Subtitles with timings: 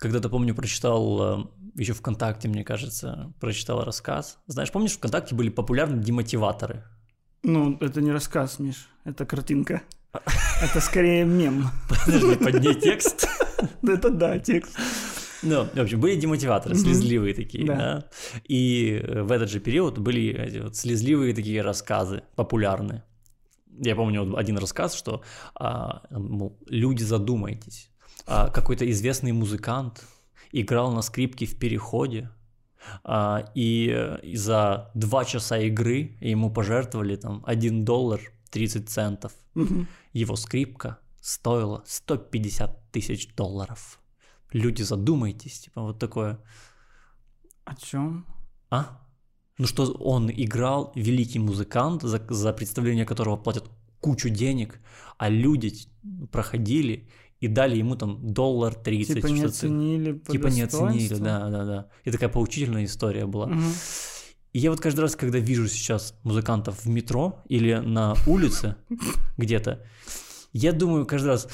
[0.00, 1.44] когда-то, помню, прочитал, э,
[1.76, 4.38] еще ВКонтакте, мне кажется, прочитал рассказ.
[4.46, 6.84] Знаешь, помнишь, ВКонтакте были популярны демотиваторы?
[7.42, 9.82] Ну, это не рассказ, Миш, это картинка.
[10.62, 11.68] Это скорее мем.
[11.88, 13.28] Подожди, под ней текст?
[13.82, 14.76] Это да, текст.
[15.42, 17.74] Ну, в общем, были демотиваторы, слезливые такие, Да.
[17.76, 18.04] да.
[18.48, 23.04] И э, в этот же период были эти вот слезливые такие рассказы, популярные.
[23.78, 25.22] Я помню один рассказ, что
[25.54, 30.04] а, мол, люди задумайтесь, а, какой-то известный музыкант
[30.52, 32.30] играл на скрипке в переходе,
[33.04, 38.20] а, и, э, за два часа игры ему пожертвовали там 1 доллар
[38.50, 39.32] 30 центов.
[39.54, 39.86] Мгм.
[40.12, 44.00] Его скрипка стоила 150 тысяч долларов.
[44.52, 46.38] Люди, задумайтесь, типа вот такое.
[47.64, 48.26] О чем?
[48.70, 49.00] А?
[49.58, 54.80] Ну что он играл, великий музыкант, за, за представление которого платят кучу денег,
[55.18, 55.72] а люди
[56.32, 57.08] проходили
[57.40, 59.16] и дали ему там доллар 30.
[59.16, 61.88] Типа не оценили по Типа не оценили, да, да, да.
[62.04, 63.46] И такая поучительная история была.
[63.46, 63.72] Мгм.
[64.52, 68.76] И я вот каждый раз, когда вижу сейчас музыкантов в метро или на улице
[69.36, 69.84] где-то,
[70.52, 71.48] я думаю каждый раз,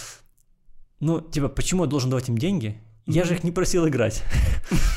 [0.99, 2.81] ну, типа, почему я должен давать им деньги?
[3.07, 4.25] Я же их не просил играть.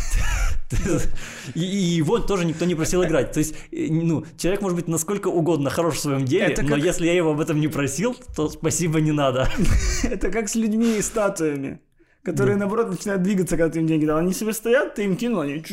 [1.55, 3.31] И, его тоже никто не просил играть.
[3.31, 7.05] То есть, э, ну, человек может быть насколько угодно хорош в своем деле, но если
[7.07, 9.49] я его об этом не просил, то спасибо не надо.
[10.03, 11.79] Это как с людьми и статуями,
[12.23, 14.17] которые, наоборот, начинают двигаться, когда ты им деньги дал.
[14.17, 15.63] Они себе стоят, ты им кинул, они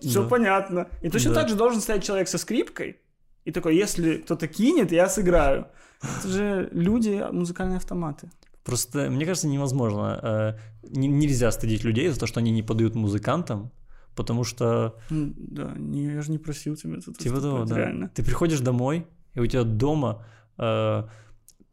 [0.00, 0.28] все Да.
[0.28, 0.88] понятно.
[1.02, 1.40] И точно Да.
[1.40, 2.96] так же должен стоять человек со скрипкой,
[3.44, 5.66] и такой, если кто-то кинет, я сыграю.
[6.02, 8.30] Это же люди, музыкальные автоматы.
[8.64, 10.20] Просто, мне кажется, невозможно.
[10.22, 13.70] э, не- Нельзя стыдить людей за то, что они не подают музыкантам,
[14.18, 17.76] потому что М, Да, не, я же не просил тебя тут Типа того, да.
[17.76, 18.08] реально.
[18.14, 20.26] Ты приходишь домой, и у тебя дома
[20.58, 21.04] э,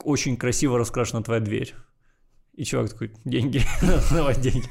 [0.03, 1.73] очень красиво раскрашена твоя дверь.
[2.53, 3.61] И чувак такой, деньги,
[4.11, 4.67] давай деньги.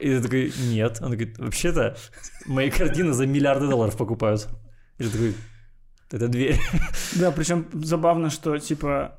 [0.00, 0.98] И ты такой, нет.
[1.00, 1.96] Он такой, вообще-то
[2.46, 4.48] мои картины за миллиарды долларов покупают.
[4.98, 5.34] И ты такой,
[6.10, 6.60] это дверь.
[7.16, 9.18] Да, причем забавно, что типа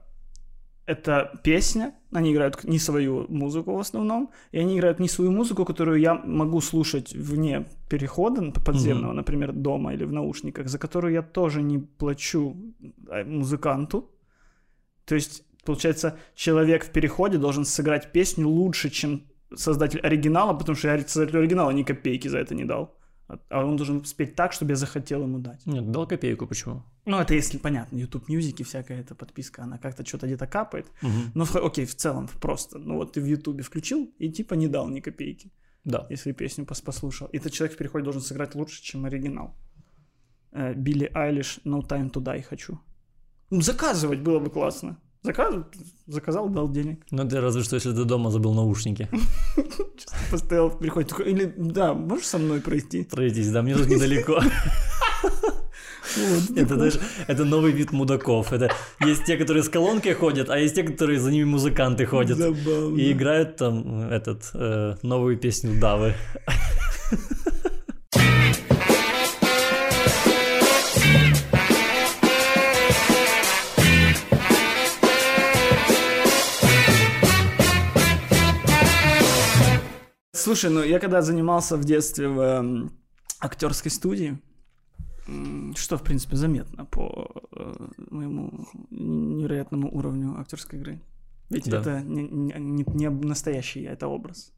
[0.86, 5.66] это песня, они играют не свою музыку в основном, и они играют не свою музыку,
[5.66, 11.22] которую я могу слушать вне перехода подземного, например, дома или в наушниках, за которую я
[11.22, 12.56] тоже не плачу
[13.10, 14.12] э, музыканту.
[15.06, 19.22] То есть, получается, человек в переходе должен сыграть песню лучше, чем
[19.56, 22.96] создатель оригинала, потому что я создателю оригинала ни копейки за это не дал.
[23.28, 25.66] А- он должен спеть так, чтобы я захотел ему дать.
[25.66, 26.84] Нет, дал копейку, почему?
[27.06, 30.86] Ну, это если понятно, YouTube Music и всякая эта подписка, она как-то что-то где-то капает.
[31.02, 31.32] Мгм.
[31.34, 32.78] Ну, в- окей, в целом просто.
[32.80, 35.52] Ну, вот ты в YouTube включил и типа не дал ни копейки,
[35.86, 36.06] Да.
[36.10, 37.28] если песню пос- послушал.
[37.34, 39.56] И этот человек в переходе должен сыграть лучше, чем оригинал.
[40.52, 42.80] Э, Билли Айлиш «No Time to Die» хочу.
[43.50, 44.98] Ну, заказывать было бы классно.
[45.26, 45.56] Заказ...
[46.08, 47.00] Заказал, дал денег.
[47.10, 49.10] Ну, это разве что, если ты дома забыл наушники.
[50.32, 51.08] Постоял в переходе.
[51.10, 53.04] такой, Или, да, можешь со мной пройти?
[53.04, 54.40] Пройтись, да, мне тут недалеко.
[56.18, 58.54] Вот, Это, знаешь, это новый вид мудаков.
[58.54, 58.72] Это
[59.02, 62.38] есть те, которые с колонкой ходят, а есть те, которые за ними музыканты ходят.
[62.38, 62.96] Забавно.
[62.96, 66.14] И играют там этот э, новую песню Давы.
[80.46, 82.92] Слушай, ну я когда занимался в детстве в эм,
[83.40, 84.38] актерской студии,
[85.76, 87.74] что, в принципе, заметно по э,
[88.12, 88.52] моему
[88.92, 91.02] невероятному уровню актерской игры.
[91.50, 91.80] Ведь Да.
[91.82, 94.54] это не, не- не- настоящий я, это образ.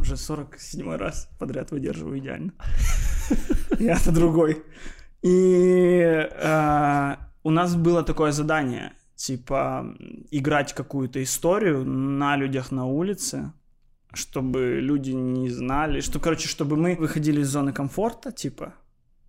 [0.00, 2.52] Уже 47 раз подряд выдерживаю идеально.
[3.78, 4.64] Я-то другой.
[5.22, 6.00] И
[6.42, 9.94] э, у нас было такое задание, типа
[10.32, 13.52] играть какую-то историю на людях на улице,
[14.16, 18.74] чтобы люди не знали, что, короче, чтобы мы выходили из зоны комфорта, типа,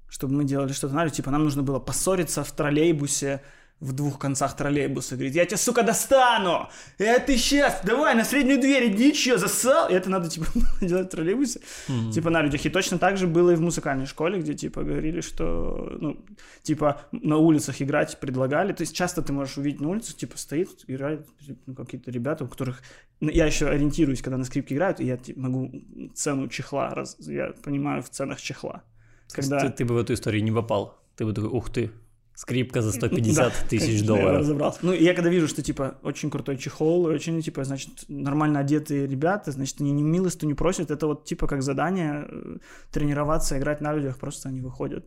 [0.10, 3.42] чтобы мы делали что-то, типа, нам нужно было поссориться в троллейбусе,
[3.82, 6.70] в двух концах троллейбуса, говорит, я тебя, сука, достану!
[6.98, 9.90] Это ты сейчас, давай, на среднюю дверь, иди, чё, засал?
[9.90, 10.46] И это надо, типа,
[10.82, 12.12] делать в троллейбусе, Мгм.
[12.12, 12.66] типа, на людях.
[12.66, 16.26] И точно так же было и в музыкальной школе, где, типа, говорили, что, ну,
[16.64, 18.72] типа, на улицах играть предлагали.
[18.72, 21.28] То есть часто ты можешь увидеть на улице, типа, стоит, играют
[21.66, 22.82] ну, какие-то ребята, у которых...
[23.20, 25.72] ну, Я еще ориентируюсь, когда на скрипке играют, и я типа, могу
[26.14, 27.18] цену чехла, раз...
[27.20, 28.84] я понимаю в ценах чехла.
[29.34, 29.60] Когда...
[29.60, 30.98] Ты, ты бы в эту историю не попал.
[31.18, 31.92] Ты бы такой, ух ты,
[32.36, 34.40] скрипка за 150 Да, тысяч конечно, я долларов.
[34.40, 34.80] разобрался.
[34.82, 39.08] Ну, и я когда вижу, что, типа, очень крутой чехол, очень, типа, значит, нормально одетые
[39.08, 42.58] ребята, значит, они не милостыню не просят, это вот, типа, как задание э,
[42.92, 45.06] тренироваться, играть на людях, просто они выходят.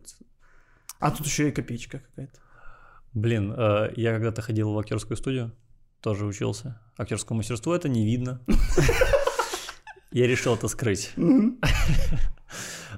[0.99, 2.39] А тут еще и копеечка какая-то.
[3.13, 5.51] Блин, э, я когда-то ходил в актерскую студию,
[6.01, 8.41] тоже учился актерскому мастерству, это не видно.
[10.11, 11.11] Я решил это скрыть.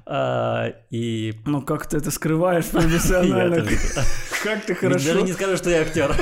[0.04, 3.64] А, И Ну как ты это скрываешь профессионально?
[4.42, 5.06] Как ты хорошо.
[5.06, 6.16] Даже не скажешь, что я актер.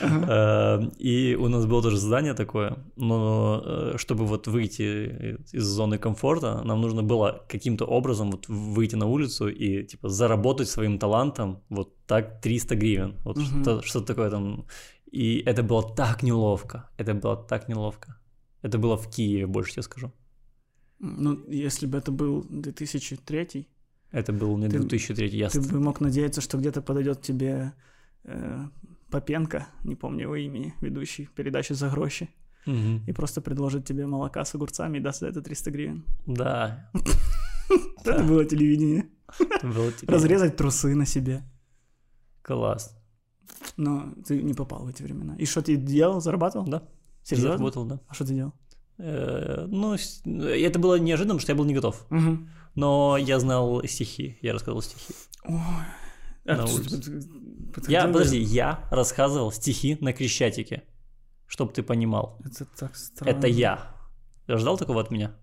[0.00, 5.98] Э, И у нас было тоже задание такое, но э, чтобы вот выйти из зоны
[5.98, 11.58] комфорта, нам нужно было каким-то образом вот выйти на улицу и типа заработать своим талантом
[11.68, 13.38] вот так 300 гривен, вот
[13.84, 14.66] что-то такое там.
[15.10, 18.16] И это было так неловко, это было так неловко.
[18.62, 20.12] Это было в Киеве, больше тебе скажу.
[21.00, 23.66] Ну, если бы это был 2003,
[24.10, 27.72] Это был не Ты- 2003, я ты бы мог надеяться, что где-то подойдет тебе
[28.24, 28.64] э,
[29.10, 32.28] Попенко, не помню его имени, ведущий передачи «За гроши»,
[32.66, 33.04] Мгм.
[33.08, 36.04] и просто предложит тебе молока с огурцами и даст за это 300 гривен.
[36.26, 36.90] Да,
[38.04, 39.04] Это было телевидение.
[40.08, 41.42] Разрезать трусы на себе.
[42.42, 42.97] Класс.
[43.76, 45.34] Но ты не попал в эти времена.
[45.38, 46.20] И что ты делал?
[46.20, 46.66] Зарабатывал?
[46.66, 46.82] Да.
[47.22, 47.50] Серьезно?
[47.52, 48.00] Заработал, да.
[48.08, 48.52] А что ты делал?
[48.98, 52.06] Э, Ну, это было неожиданно, потому что я был не готов.
[52.10, 52.38] Угу.
[52.74, 55.14] Но я знал стихи, я рассказывал стихи.
[55.44, 55.56] Ой.
[56.44, 57.22] На А, улице.
[57.88, 60.82] Я, подожди, я рассказывал стихи на Крещатике,
[61.46, 62.38] чтоб ты понимал.
[62.44, 63.30] Это так странно.
[63.36, 63.94] Это я.
[64.46, 65.36] Ты ждал такого от меня?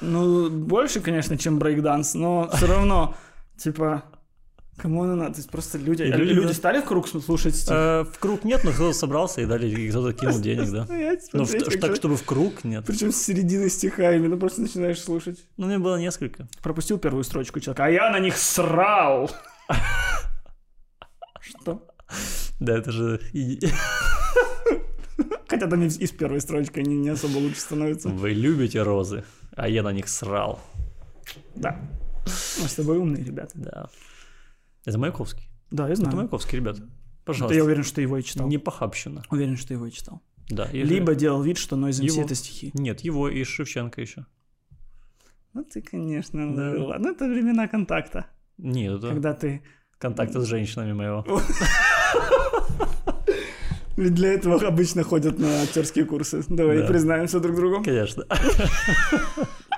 [0.00, 3.14] Ну, больше, конечно, чем брейкданс, но все равно,
[3.56, 4.04] типа,
[4.82, 5.34] кому оно надо?
[5.34, 6.02] То есть просто люди...
[6.02, 7.70] И а люди, люди, стали в круг слушать стих?
[7.72, 10.86] Э, В круг нет, но кто-то собрался и дали, кто-то кинул денег, да.
[11.32, 12.84] Ну, в- Смотреть, как так, чтобы в круг, нет.
[12.86, 15.38] Причем с середины стиха именно просто начинаешь слушать.
[15.56, 16.48] Ну, мне было несколько.
[16.62, 19.30] Пропустил первую строчку человека, а я на них срал.
[21.40, 21.86] Что?
[22.60, 23.20] Да, это же...
[25.48, 28.08] Хотя там и и с первой строчкой не, не особо лучше становится.
[28.08, 29.22] Вы любите розы,
[29.54, 30.60] а я на них срал.
[31.54, 31.78] Да.
[32.62, 33.50] Мы с тобой умные ребята.
[33.54, 33.88] Да.
[34.84, 35.48] Это Маяковский.
[35.70, 36.16] Да, я Это знаю.
[36.16, 36.82] Маяковский, ребята.
[37.24, 37.54] Пожалуйста.
[37.56, 38.48] я уверен, что ты его и читал.
[38.48, 39.22] Не похабщина.
[39.30, 40.20] Уверен, что его и читал.
[40.50, 40.64] Да.
[40.72, 42.22] и- Либо делал вид, что MC Его.
[42.22, 42.70] это стихи.
[42.74, 44.26] Нет, его и Шевченко еще.
[45.54, 46.72] Ну ты, конечно, Да.
[46.72, 46.84] да.
[46.84, 47.08] ладно.
[47.08, 48.26] Это времена контакта.
[48.58, 49.62] Нет, это Когда ты...
[49.98, 51.24] контакты с женщинами моего.
[53.96, 56.42] Ведь для этого обычно ходят на актерские курсы.
[56.48, 56.86] Давай Да.
[56.86, 57.82] признаемся друг другу.
[57.84, 58.24] Конечно.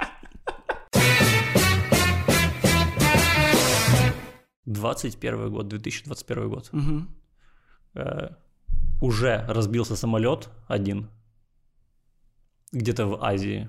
[4.74, 6.68] Двадцать первый год, 2021 год.
[6.72, 7.08] Мгм.
[7.94, 8.28] Э,
[9.00, 11.08] уже разбился самолет один
[12.72, 13.68] где-то в Азии.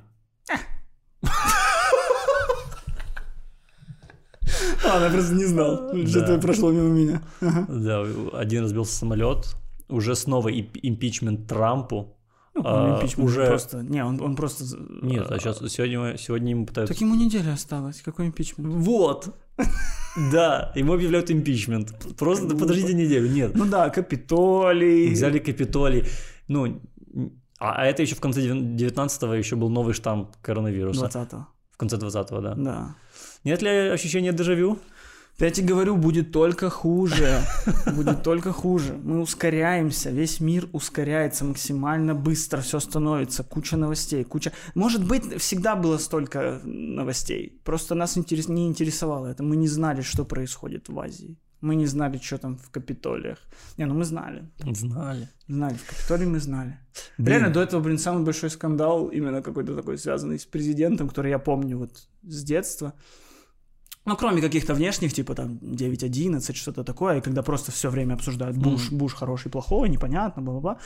[4.83, 5.95] Ладно, я просто не знал.
[6.07, 7.21] Что-то прошло мимо меня.
[7.67, 9.55] Да, один разбился самолет.
[9.89, 12.17] Уже снова импичмент Трампу.
[12.55, 13.83] Ну, А, импичмент уже- просто...
[13.83, 14.63] Не, он, он просто...
[15.01, 16.93] Нет, а сейчас сегодня, сегодня ему пытаются...
[16.93, 18.01] Так ему неделя осталось.
[18.01, 18.73] Какой импичмент?
[18.73, 19.35] Вот.
[20.31, 21.93] Да, ему объявляют импичмент.
[22.17, 23.29] Просто да подождите неделю.
[23.29, 23.55] Нет.
[23.55, 25.11] Ну да, Капитолий.
[25.11, 26.05] Взяли Капитолий.
[26.47, 26.81] Ну,
[27.59, 31.05] а, а это еще в конце 19-го еще был новый штамм коронавируса.
[31.05, 31.47] 20-го.
[31.71, 32.55] В конце 20-го, да.
[32.55, 32.95] Да.
[33.43, 34.79] Нет ли ощущения дежавю?
[35.37, 37.41] Я тебе говорю, будет только хуже.
[37.93, 38.93] Будет только хуже.
[39.03, 44.53] Мы ускоряемся, весь мир ускоряется максимально быстро, все становится, куча новостей, куча...
[44.75, 48.47] Может быть, всегда было столько новостей, просто нас интерес...
[48.47, 49.43] не интересовало это.
[49.43, 51.37] Мы не знали, что происходит в Азии.
[51.61, 53.39] Мы не знали, что там в Капитолиях.
[53.77, 54.49] Не, ну мы знали.
[54.59, 55.27] Знали.
[55.47, 56.77] Знали, в Капитолии мы знали.
[57.17, 57.27] Блин.
[57.27, 61.39] Реально, до этого, блин, самый большой скандал, именно какой-то такой связанный с президентом, который я
[61.39, 61.91] помню вот
[62.23, 62.93] с детства.
[64.05, 68.91] Ну, кроме каких-то внешних, типа там 9.11, что-то такое, когда просто все время обсуждают Буш,
[68.91, 70.77] Буш хороший, плохой, непонятно, бла-бла-бла.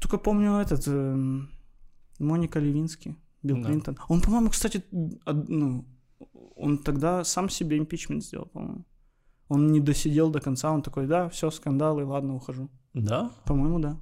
[0.00, 1.48] Только помню этот, эм,
[2.20, 3.64] Моника Левинский, Билл Да.
[3.68, 3.96] Клинтон.
[4.08, 4.82] Он, по-моему, кстати,
[5.26, 5.84] од- ну,
[6.56, 8.84] он тогда сам себе импичмент сделал, по-моему.
[9.48, 12.68] Он не досидел до конца, он такой, да, все, скандалы, ладно, ухожу.
[12.94, 13.30] Да?
[13.44, 13.96] По-моему, да.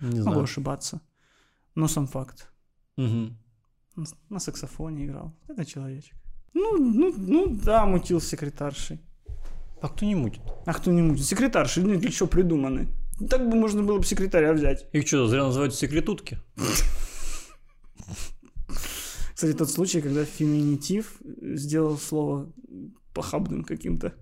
[0.00, 0.42] Не Могу знаю.
[0.42, 1.00] ошибаться.
[1.74, 2.52] Но сам факт.
[2.96, 3.36] Мгм.
[3.96, 5.32] Он на саксофоне играл.
[5.48, 6.14] Это человечек.
[6.54, 9.00] Ну, ну, ну да, мутил с секретаршей.
[9.80, 10.42] А кто не мутит?
[10.66, 11.26] А кто не мутит?
[11.26, 12.88] Секретарши, ну для чего придуманы?
[13.28, 14.86] Так бы можно было бы секретаря взять.
[14.92, 16.38] Их что, зря называют секретутки?
[19.34, 22.52] Кстати, тот случай, когда феминитив сделал слово
[23.12, 24.14] похабным каким-то.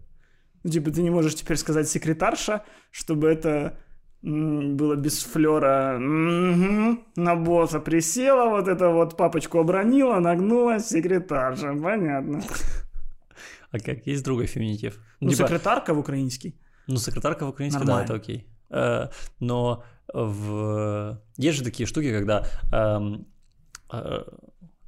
[0.62, 3.78] Ну, типа, ты не можешь теперь сказать секретарша, чтобы это
[4.23, 5.99] было без флера.
[5.99, 11.75] На босса присела, вот это вот папочку обронила, нагнулась, секретарша.
[11.75, 12.43] Понятно.
[13.71, 14.07] А как?
[14.07, 14.99] Есть другой феминитив?
[15.21, 16.61] Ну, Типа, секретарка в украинский.
[16.87, 18.05] Ну, секретарка в украинской, да, Нормально.
[18.05, 18.47] это окей.
[18.71, 19.09] Э,
[19.39, 21.21] но в...
[21.37, 23.27] есть же такие штуки, когда эм,
[23.93, 24.25] э,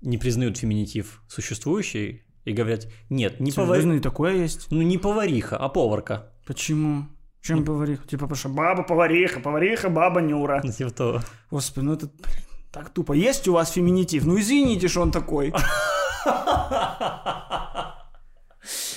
[0.00, 4.66] не признают феминитив существующий и говорят, нет, не повариха, такое есть?
[4.70, 6.32] ну не повариха, а поварка.
[6.44, 7.06] Почему?
[7.42, 8.06] Чем повариха?
[8.06, 10.62] Типа, потому что баба повариха, повариха, баба Нюра.
[10.78, 11.20] Типа того.
[11.50, 13.12] Господи, ну это, блин, так тупо.
[13.12, 14.24] Есть у вас феминитив?
[14.24, 15.52] Ну извините, что он такой.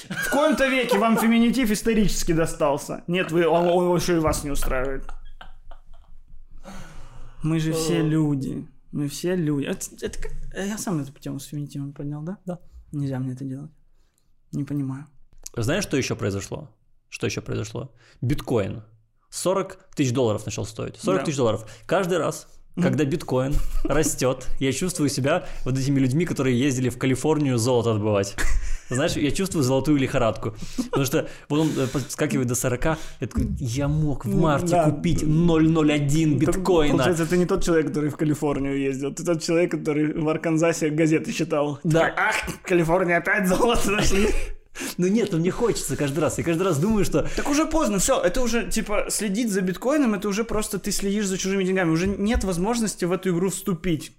[0.09, 3.03] В коем-то веке вам феминитив исторически достался.
[3.07, 5.03] Нет, вы, он, он еще и вас не устраивает.
[7.41, 8.67] Мы же все люди.
[8.91, 9.65] Мы все люди.
[9.65, 10.31] Это, это как...
[10.53, 12.37] Я сам эту тему с феминитивом поднял, да?
[12.45, 12.59] Да.
[12.91, 13.71] Нельзя мне это делать.
[14.51, 15.07] Не понимаю.
[15.55, 16.69] Знаешь, что еще произошло?
[17.15, 17.93] Что еще произошло?
[18.19, 18.83] Биткоин.
[19.29, 20.97] 40 тысяч долларов начал стоить.
[20.97, 21.23] 40 Да.
[21.25, 21.65] тысяч долларов.
[21.85, 22.45] Каждый раз,
[22.75, 23.53] когда биткоин
[23.85, 28.35] растет, я чувствую себя вот этими людьми, которые ездили в Калифорнию золото отбывать.
[28.89, 30.55] Знаешь, я чувствую золотую лихорадку.
[30.89, 34.71] Потому что вот он э, подскакивает до 40, я такой, я мог в Ну, марте
[34.71, 34.91] да.
[34.91, 36.95] купить 0,01 биткоина.
[36.97, 39.13] Получается, это не тот человек, который в Калифорнию ездил.
[39.13, 41.79] Ты тот человек, который в Арканзасе газеты читал.
[41.85, 42.09] Да.
[42.09, 44.27] Такой, Ах, Калифорния опять золото нашли.
[44.97, 46.37] Ну нет, ну мне хочется каждый раз.
[46.37, 50.13] Я каждый раз думаю, что Так уже поздно, все, это уже, типа, следить за биткоином,
[50.13, 54.11] это уже просто ты следишь за чужими деньгами, уже нет возможности в эту игру вступить.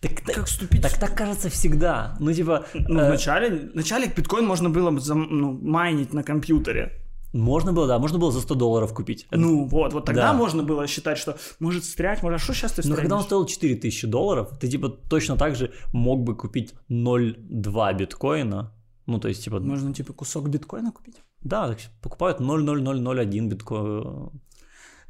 [0.00, 0.82] так, Как вступить?
[0.82, 2.16] так, так кажется всегда.
[2.20, 6.92] Ну типа, Ну, э, вначале, вначале биткоин можно было бы зам- ну, майнить на компьютере.
[7.32, 9.26] можно было, да, можно было за 100 долларов купить.
[9.32, 10.32] Ну, вот, вот тогда Да.
[10.34, 13.44] можно было считать, что может встрять, может, а что сейчас ты Но когда он стоил
[13.46, 18.70] 4000 долларов, ты типа точно так же мог бы купить 0,2 биткоина.
[19.06, 21.22] Ну, то есть, типа, Можно, типа, кусок биткоина купить?
[21.42, 24.30] да, покупают 0,0001 биткоин.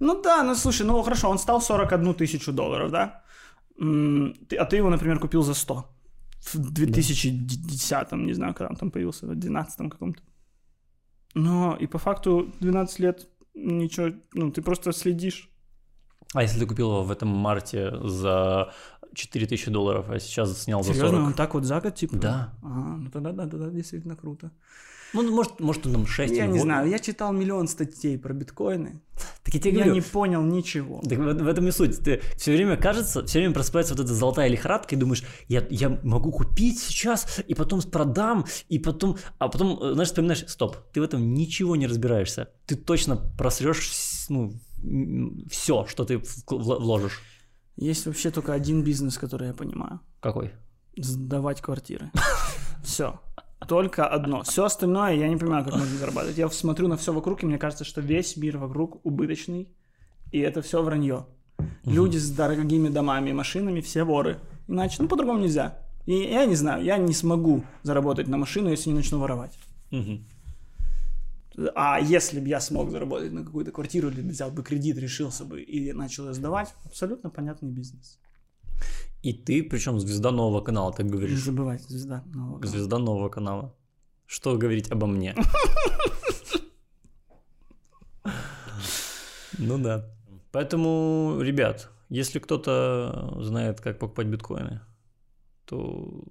[0.00, 3.22] Ну да, ну слушай, ну хорошо, он стал 41 тысячу долларов, да?
[3.78, 5.84] А ты его, например, купил за 100.
[6.54, 10.20] В 2010, не знаю, когда он там появился, в 2012 каком-то.
[11.34, 15.48] Но и по факту 12 лет ничего, ну ты просто следишь.
[16.34, 18.72] А если ты купил его в этом марте за
[19.14, 20.96] 4000 долларов, а сейчас снял за 40?
[20.96, 22.16] Серьезно, он так вот за год, типа?
[22.16, 22.54] Да.
[22.62, 24.50] Ага, ну тогда да, тогда действительно круто.
[25.14, 28.34] Ну, может, может он там 6 Я не во- знаю, я читал миллион статей про
[28.34, 29.00] биткоины,
[29.44, 31.00] Так я тебе я говорю, не понял ничего.
[31.08, 31.96] Так в, в этом и суть.
[32.00, 36.00] Ты все время кажется, все время просыпается вот эта золотая лихорадка, и думаешь, я, я
[36.02, 41.00] могу купить сейчас, и потом продам, и потом, а потом, э, знаешь, вспоминаешь, стоп, ты
[41.00, 42.48] в этом ничего не разбираешься.
[42.66, 43.92] Ты точно просрешь,
[44.28, 44.52] ну,
[45.48, 47.22] все, что ты вложишь.
[47.76, 50.00] Есть вообще только один бизнес, который я понимаю.
[50.20, 50.52] Какой?
[50.96, 52.10] Сдавать квартиры.
[52.84, 53.20] Все.
[53.66, 54.42] Только одно.
[54.42, 56.38] Все остальное я не понимаю, как можно зарабатывать.
[56.38, 59.68] Я смотрю на все вокруг, и мне кажется, что весь мир вокруг убыточный,
[60.32, 61.26] и это все вранье.
[61.84, 64.38] Люди с дорогими домами и машинами, все воры.
[64.68, 65.78] Иначе, ну, по-другому нельзя.
[66.06, 69.58] И я не знаю, я не смогу заработать на машину, если не начну воровать.
[71.74, 75.62] А если бы я смог заработать на какую-то квартиру, или взял бы кредит, решился бы
[75.62, 78.18] и начал ее сдавать, абсолютно понятный бизнес.
[79.22, 81.44] И ты, причем звезда нового канала, так Не говоришь.
[81.44, 82.66] забывать, звезда нового канала.
[82.66, 83.74] Звезда нового канала.
[84.26, 85.34] Что говорить обо мне?
[89.58, 90.10] Ну да.
[90.50, 94.80] Поэтому, ребят, если кто-то знает, как покупать биткоины,
[95.64, 96.24] то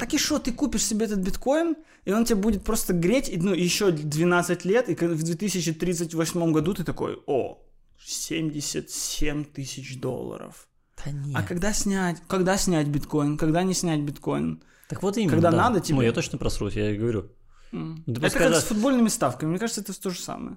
[0.00, 1.76] Так и что, ты купишь себе этот биткоин,
[2.06, 6.84] и он тебе будет просто греть, ну, еще 12 лет, и в 2038 году ты
[6.84, 7.58] такой, о,
[8.02, 10.68] 77 тысяч долларов.
[11.04, 11.36] Да нет.
[11.36, 12.16] А когда снять?
[12.28, 13.36] Когда снять биткоин?
[13.36, 14.62] Когда не снять биткоин?
[14.88, 15.32] Так вот именно.
[15.32, 15.56] когда да.
[15.58, 15.96] надо тебе?
[15.96, 17.30] Ну, я точно просрусь, я и говорю.
[17.72, 18.02] М.
[18.06, 19.50] Ну, ты Это как с футбольными ставками.
[19.50, 20.56] Мне кажется, это то же самое.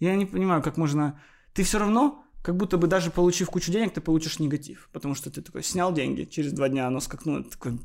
[0.00, 1.20] Я не понимаю, как можно...
[1.54, 4.88] Ты все равно, как будто бы даже получив кучу денег, ты получишь негатив.
[4.92, 7.78] Потому что ты такой снял деньги, через два дня оно скакнуло, ты такой...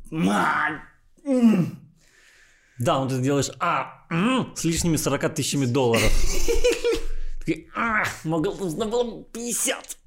[2.80, 4.06] Да, ну ты делаешь, а,
[4.56, 6.12] с лишними 40 тысячами долларов.
[7.40, 9.98] Такой, а, могла- нужно было 50.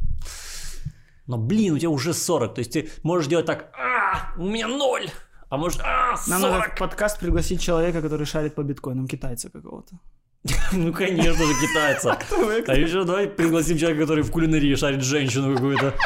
[1.26, 2.55] Но, блин, у тебя уже 40.
[2.55, 5.11] То есть ты можешь делать так, а, у меня 0.
[5.49, 6.29] А может, а, 40.
[6.29, 9.99] Нам надо в подкаст пригласить человека, который шарит по биткоинам, китайца какого-то.
[10.73, 12.19] Ну, конечно же, китайца.
[12.67, 15.95] А еще давай пригласим человека, который в кулинарии шарит женщину какую-то.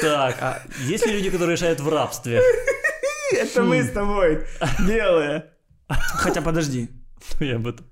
[0.00, 2.40] Так, а есть ли люди, которые шарят в рабстве?
[3.32, 4.46] Это мы с тобой,
[4.86, 5.50] белые.
[5.88, 6.88] Хотя подожди,
[7.40, 7.86] Я об этом.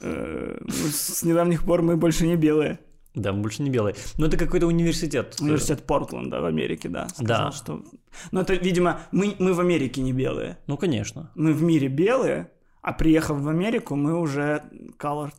[0.00, 2.78] Э, с недавних пор мы больше не белые.
[3.20, 3.94] Да, мы больше не белые.
[4.16, 5.36] Но это какой-то университет.
[5.40, 7.08] Университет Портленда в Америке, да.
[7.08, 7.52] Сказал, Да.
[7.52, 7.82] что...
[8.30, 10.58] Но это, видимо, мы, мы в Америке не белые.
[10.66, 11.30] Ну, конечно.
[11.34, 12.50] Мы в мире белые,
[12.82, 14.62] а приехав в Америку, мы уже
[14.98, 15.34] colored.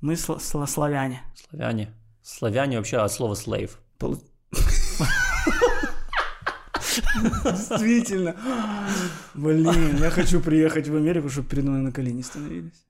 [0.00, 1.22] Мы сл- сл- славяне.
[1.48, 1.88] Славяне.
[2.22, 3.70] Славяне вообще от слова slave.
[3.98, 4.22] Полу-
[7.44, 8.36] Действительно.
[9.34, 12.84] Блин, я хочу приехать в Америку, чтобы передо мной на колени становились.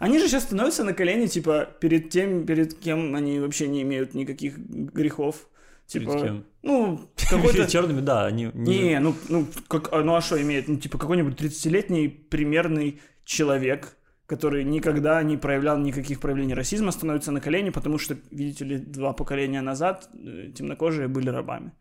[0.00, 4.14] Они же сейчас становятся на колени, типа, перед тем, перед кем они вообще не имеют
[4.14, 5.48] никаких грехов.
[5.86, 6.44] Типа, Перед кем?
[6.62, 7.66] ну, какой-то...
[7.66, 8.78] Черными, да, они не...
[8.78, 10.68] Не, ну, ну, как, а, ну а что имеет?
[10.68, 17.40] Ну, типа, какой-нибудь 30-летний примерный человек, который никогда не проявлял никаких проявлений расизма, становится на
[17.40, 21.72] колени, потому что, видите ли, два поколения назад э, темнокожие были рабами.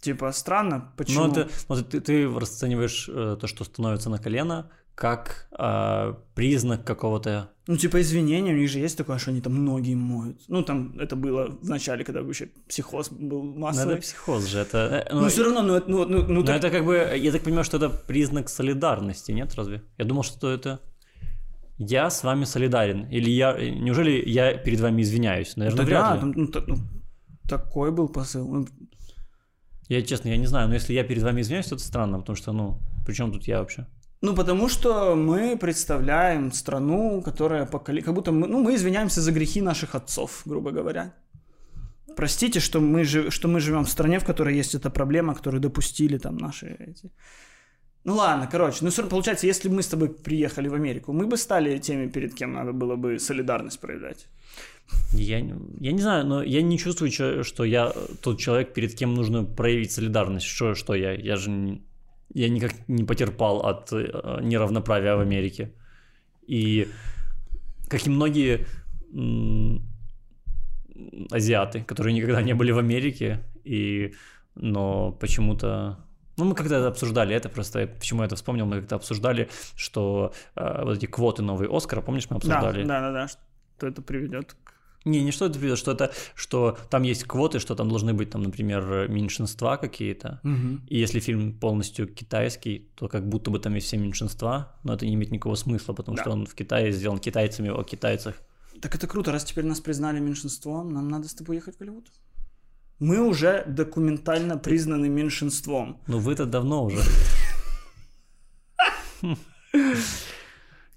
[0.00, 1.26] Типа, странно, почему...
[1.26, 6.84] Но, это, но ты, ты расцениваешь э, то, что становится на колено, как э, признак
[6.84, 7.50] какого-то...
[7.68, 10.40] Ну, типа, извинения, у них же есть такое, что они там ноги моют.
[10.48, 13.94] Ну, там это было в начале, когда вообще психоз был Ну, массовый.
[13.94, 14.78] это психоз же, это...
[15.10, 17.42] э, Ну, все равно, ну, это- ну, ну, ну, так- это как бы, я так
[17.42, 19.82] понимаю, что это признак солидарности, нет, разве?
[19.98, 20.80] Я думал, что это...
[21.78, 23.06] Я с вами солидарен.
[23.12, 23.52] Или я...
[23.52, 25.56] Неужели я перед вами извиняюсь?
[25.56, 26.20] Наверное, Да, вряд ли.
[26.20, 26.76] там, ну, та- ну,
[27.48, 28.48] такой был посыл.
[28.48, 28.66] Ну,
[29.90, 32.36] Я, честно, я не знаю, но если я перед вами извиняюсь, то это странно, потому
[32.36, 33.86] что, ну, при чем тут я вообще?
[34.26, 38.02] Ну, потому что мы представляем страну, которая поколе...
[38.02, 41.14] Как будто мы, ну, мы извиняемся за грехи наших отцов, грубо говоря.
[42.16, 45.60] Простите, что мы, жи- что мы живем в стране, в которой есть эта проблема, которую
[45.60, 47.12] допустили там наши эти...
[48.04, 51.26] Ну ладно, короче, ну равно получается, если бы мы с тобой приехали в Америку, мы
[51.26, 54.26] бы стали теми, перед кем надо было бы солидарность проявлять.
[55.12, 57.12] Я, я не знаю, но я не чувствую,
[57.44, 57.92] что я
[58.22, 60.46] тот человек, перед кем нужно проявить солидарность.
[60.46, 61.12] Что, что я?
[61.12, 61.80] Я же
[62.36, 65.72] я никак не потерпал от э, неравноправия в Америке.
[66.46, 66.86] И
[67.88, 68.66] как и многие
[71.30, 74.12] азиаты, которые никогда не были в Америке, и,
[74.54, 75.98] но почему-то...
[76.36, 80.34] Ну, мы когда это обсуждали это, просто почему я это вспомнил, мы как-то обсуждали, что
[80.56, 82.84] э, вот эти квоты новые Оскара, помнишь, мы Да, обсуждали?
[82.84, 84.74] да, да, да, что это приведет к...
[85.06, 88.28] Не, не что это приведет, что это, что там есть квоты, что там должны быть,
[88.30, 90.40] там, например, меньшинства какие-то.
[90.88, 95.06] И если фильм полностью китайский, то как будто бы там есть все меньшинства, но это
[95.06, 96.22] не имеет никакого смысла, потому Да.
[96.22, 98.34] что он в Китае сделан китайцами о китайцах.
[98.82, 102.10] Так это круто, раз теперь нас признали меньшинством, нам надо с тобой ехать в Голливуд.
[102.98, 106.00] Мы уже документально признаны меньшинством.
[106.08, 107.00] Ну вы-то давно уже.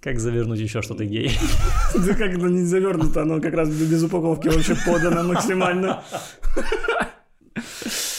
[0.01, 1.37] Как завернуть еще что-то гей?
[1.95, 6.03] Да как это не завернуто, оно как раз без упаковки вообще подано максимально.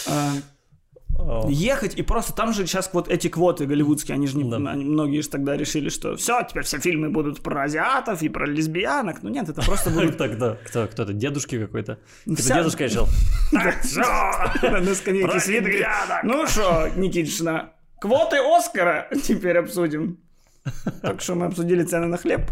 [0.09, 0.33] А,
[1.49, 5.21] Ехать и просто там же сейчас вот эти квоты голливудские, они же не, они- многие
[5.23, 9.23] же тогда решили, что все, теперь все фильмы будут про азиатов и про лесбиянок.
[9.23, 11.13] Ну нет, это просто будут Кто, кто, кто, кто это?
[11.13, 11.99] Дедушки какой-то?
[12.27, 13.07] Это Вся- дедушка решил?
[13.53, 15.85] На скамейке говорит,
[16.25, 20.19] ну что, Никитична, квоты Оскара теперь обсудим.
[21.03, 22.51] Только что мы обсудили цены на хлеб.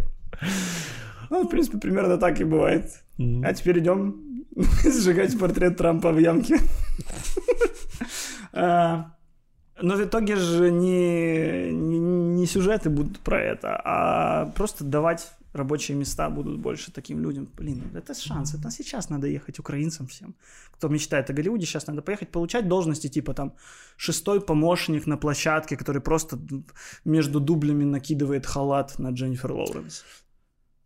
[1.31, 3.03] Ну, в принципе, примерно так и бывает.
[3.43, 4.45] А теперь идем
[4.85, 6.59] сжигать портрет Трампа в ямке.
[8.51, 9.13] А,
[9.81, 15.97] Но в итоге же не, не, не сюжеты будут про это, а просто давать рабочие
[15.97, 17.49] места будут больше таким людям.
[17.57, 18.55] Блин, это шанс.
[18.55, 20.35] Это сейчас надо ехать украинцам всем.
[20.71, 23.55] Кто мечтает о Голливуде, сейчас надо поехать получать должности типа там
[23.97, 26.39] шестой помощник на площадке, который просто
[27.05, 30.05] между дублями накидывает халат на Дженнифер Лоуренс.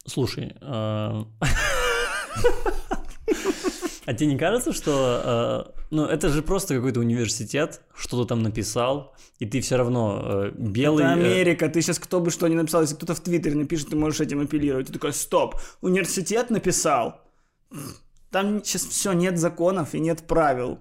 [0.07, 1.25] Слушай, э,
[4.05, 9.15] а тебе не кажется, что э, ну это же просто какой-то университет, что-то там написал,
[9.39, 11.05] и ты все равно э, белый.
[11.05, 13.91] Это э, Америка, ты сейчас кто бы что ни написал, если кто-то в Твиттере напишет,
[13.91, 14.89] ты можешь этим апеллировать.
[14.89, 17.21] Ты такой, стоп, университет написал.
[18.31, 20.79] Там сейчас все, нет законов и нет правил.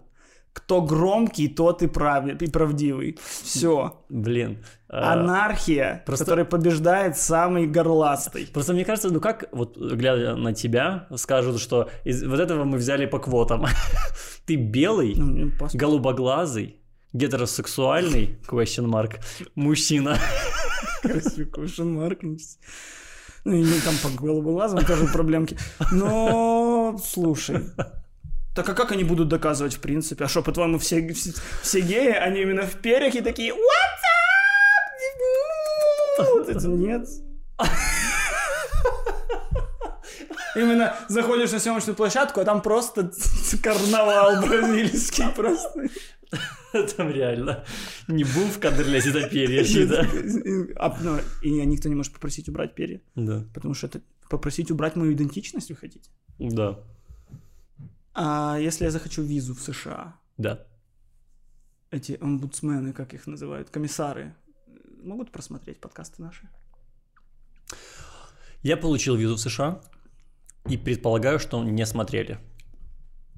[0.53, 3.17] Кто громкий, тот и, прави- и правдивый.
[3.43, 4.03] Все.
[4.09, 4.63] Блин.
[4.89, 8.47] э, Анархия, просто- которая побеждает самый горластый.
[8.53, 12.77] Просто мне кажется, ну как, вот глядя на тебя, скажут, что из вот этого мы
[12.77, 13.65] взяли по квотам.
[14.45, 16.75] Ты белый, Ну, голубоглазый,
[17.13, 19.19] гетеросексуальный, question mark,
[19.55, 20.17] мужчина.
[21.01, 22.19] Красивый question mark.
[23.45, 25.57] Ну, и там по голубоглазым тоже проблемки.
[25.91, 27.63] Но, слушай,
[28.55, 30.25] так а как они будут доказывать, в принципе?
[30.25, 33.57] А что, по-твоему, все, все, все геи, они именно в перьях и такие «What's
[36.19, 37.07] up?» Вот это нет.
[40.55, 43.11] Именно заходишь на съемочную площадку, а там просто
[43.63, 45.87] карнавал бразильский просто.
[46.95, 47.65] Там реально
[48.07, 50.07] не бум в кадр лезет, а перья чьи-то.
[50.77, 53.01] А, ну, И никто не может попросить убрать перья.
[53.15, 53.43] Да.
[53.53, 56.09] Потому что это попросить убрать мою идентичность вы хотите?
[56.39, 56.79] Да.
[58.13, 60.59] А если я захочу визу в США, Да.
[61.91, 64.33] эти омбудсмены, как их называют, комиссары,
[65.03, 66.49] могут просмотреть подкасты наши?
[68.63, 69.81] Я получил визу в США
[70.69, 72.39] и предполагаю, что не смотрели.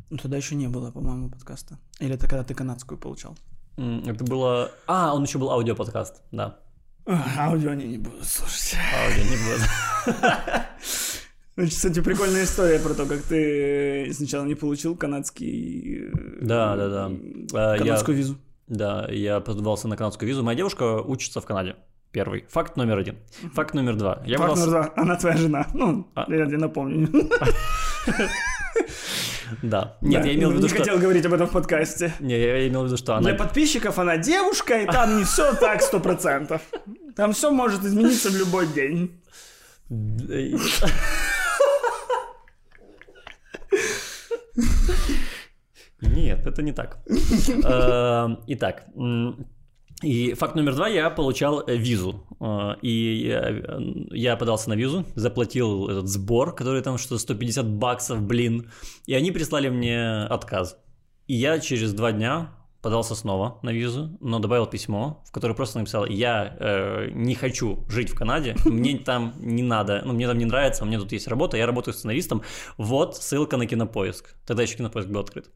[0.09, 1.79] Ну, тогда еще не было, по-моему, подкаста.
[1.99, 3.38] Или это когда ты канадскую получал?
[3.77, 4.71] Это было...
[4.86, 6.59] А, он еще был аудиоподкаст, да.
[7.05, 8.75] Аудио они не будут слушать.
[8.93, 10.65] Аудио не было.
[11.56, 16.08] Значит, кстати, прикольная история про то, как ты сначала не получил канадский...
[16.08, 16.12] э,
[16.42, 17.12] Да, да, да.
[17.54, 18.38] А, я- Канадскую визу.
[18.68, 20.42] Да, я подавался на канадскую визу.
[20.44, 21.76] Моя девушка учится в Канаде.
[22.12, 22.46] Первый.
[22.50, 23.18] Факт номер один.
[23.54, 24.24] Факт номер два.
[24.26, 24.94] Я Факт подался- номер два.
[25.04, 25.68] Она твоя жена.
[25.74, 26.26] Ну, А.
[26.28, 27.10] я напомню.
[29.62, 29.98] Да.
[30.02, 30.78] Нет, Да, я имел в виду, Не что...
[30.80, 32.12] хотел говорить об этом в подкасте.
[32.20, 33.30] Не, я имел в виду, что она...
[33.30, 36.62] Для подписчиков она девушка, и там не все так сто процентов.
[37.16, 39.22] Там все может измениться в любой день.
[46.02, 47.00] Нет, это не так.
[47.66, 48.86] Э, Итак,
[50.04, 52.26] и факт номер два, я получал э, визу.
[52.39, 53.80] Э, И э,
[54.12, 58.70] я подался на визу, заплатил этот сбор, который там что 150 баксов, блин.
[59.06, 60.78] И они прислали мне отказ.
[61.28, 62.50] И я через два дня
[62.84, 67.86] подался снова на визу, но добавил письмо, в которое просто написал, я э, не хочу
[67.89, 71.13] жить в Канаде, мне там не надо, ну, мне там не нравится, у меня тут
[71.13, 72.43] есть работа, я работаю сценаристом,
[72.78, 74.36] вот ссылка на Кинопоиск.
[74.46, 75.50] Тогда еще Кинопоиск был открыт.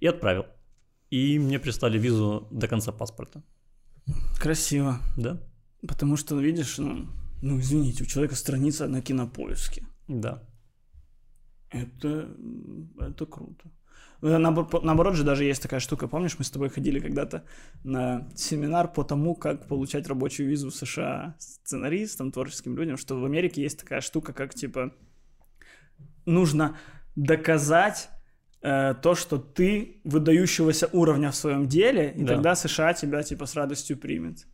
[0.00, 0.46] И отправил.
[1.08, 3.42] И мне прислали визу до конца паспорта.
[4.40, 4.98] Красиво.
[5.16, 5.40] Да?
[5.86, 7.06] Потому что, видишь, ну,
[7.42, 9.86] ну извините, у человека страница на кинопоиске.
[10.08, 10.42] Да.
[11.70, 12.28] Это,
[12.98, 13.70] это круто.
[14.22, 17.44] Наобор- Наоборот же даже есть такая штука, помнишь, мы с тобой ходили когда-то
[17.84, 23.24] на семинар по тому, как получать рабочую визу в США сценаристам, творческим людям, что в
[23.24, 24.92] Америке есть такая штука, как типа
[26.24, 26.76] нужно
[27.14, 28.08] доказать
[28.62, 32.34] э, то, что ты выдающегося уровня в своем деле, и Да.
[32.34, 34.46] тогда США тебя типа с радостью примет.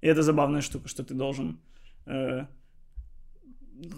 [0.00, 1.60] И это забавная штука, что ты должен
[2.06, 2.46] э,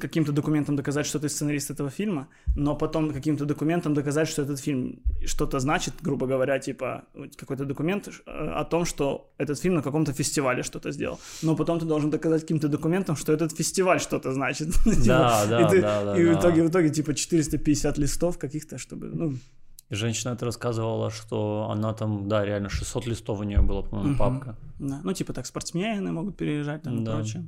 [0.01, 4.61] каким-то документом доказать, что ты сценарист этого фильма, но потом каким-то документом доказать, что этот
[4.61, 7.05] фильм что-то значит, грубо говоря, типа
[7.37, 11.19] какой-то документ э, о том, что этот фильм на каком-то фестивале что-то сделал.
[11.43, 14.73] Но потом ты должен доказать каким-то документом, что этот фестиваль что-то значит.
[14.85, 19.07] Типа, Да, да, и да, И в итоге, в итоге, типа, 450 листов каких-то, чтобы,
[19.15, 19.33] ну,
[19.91, 24.17] И женщина это рассказывала, что она там, да, реально 600 листов у нее было, по-моему,
[24.17, 24.57] папка.
[24.79, 25.01] да.
[25.05, 27.13] ну, типа, так, спортсмены могут переезжать там и Да.
[27.17, 27.45] прочее.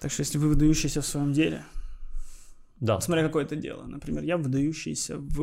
[0.00, 1.62] Так что, если вы выдающийся в своем деле,
[2.82, 3.00] Да.
[3.00, 3.84] Смотря какое это дело.
[3.86, 5.40] Например, я выдающийся в,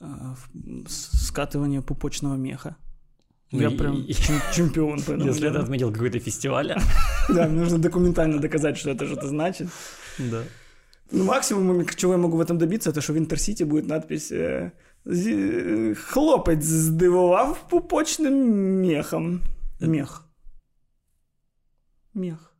[0.00, 2.74] э, в с- скатывании пупочного меха.
[3.52, 6.66] Ну Я и- прям и- чем- чемпион по этому Если ты отметил какой-то фестиваль.
[7.28, 9.68] Да, мне нужно документально доказать, что это что-то значит.
[10.18, 10.42] Да.
[11.12, 14.70] Ну, максимум, чего я могу в этом добиться, это что в Интерсити будет надпись э,
[15.06, 18.34] «Зі- «Хлопець здивував пупочним
[18.82, 19.40] мехом».
[19.80, 20.24] Мех.
[22.14, 22.53] Мех.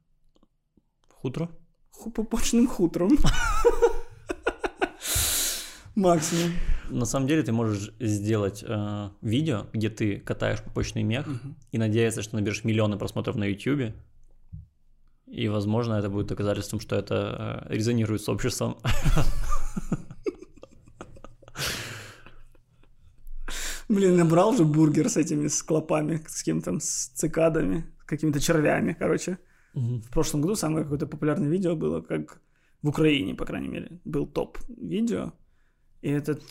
[1.24, 1.48] Хутро.
[1.90, 3.16] Ху- Пупочным хутром.
[5.94, 6.52] Максимум.
[6.90, 11.26] На самом деле ты можешь сделать э, видео, где ты катаешь пупочный мех
[11.72, 13.94] и надеяться, что наберешь миллионы просмотров на YouTube.
[15.26, 18.76] И, возможно, это будет доказательством, что это э, резонирует с обществом.
[23.88, 28.40] Блин, набрал же бургер с этими с клопами, с кем там, с цикадами, с какими-то
[28.40, 29.38] червями, короче.
[29.74, 32.40] В прошлом году самое какое-то популярное видео было, как
[32.82, 35.32] в Украине, по крайней мере, был топ видео.
[36.02, 36.42] И этот,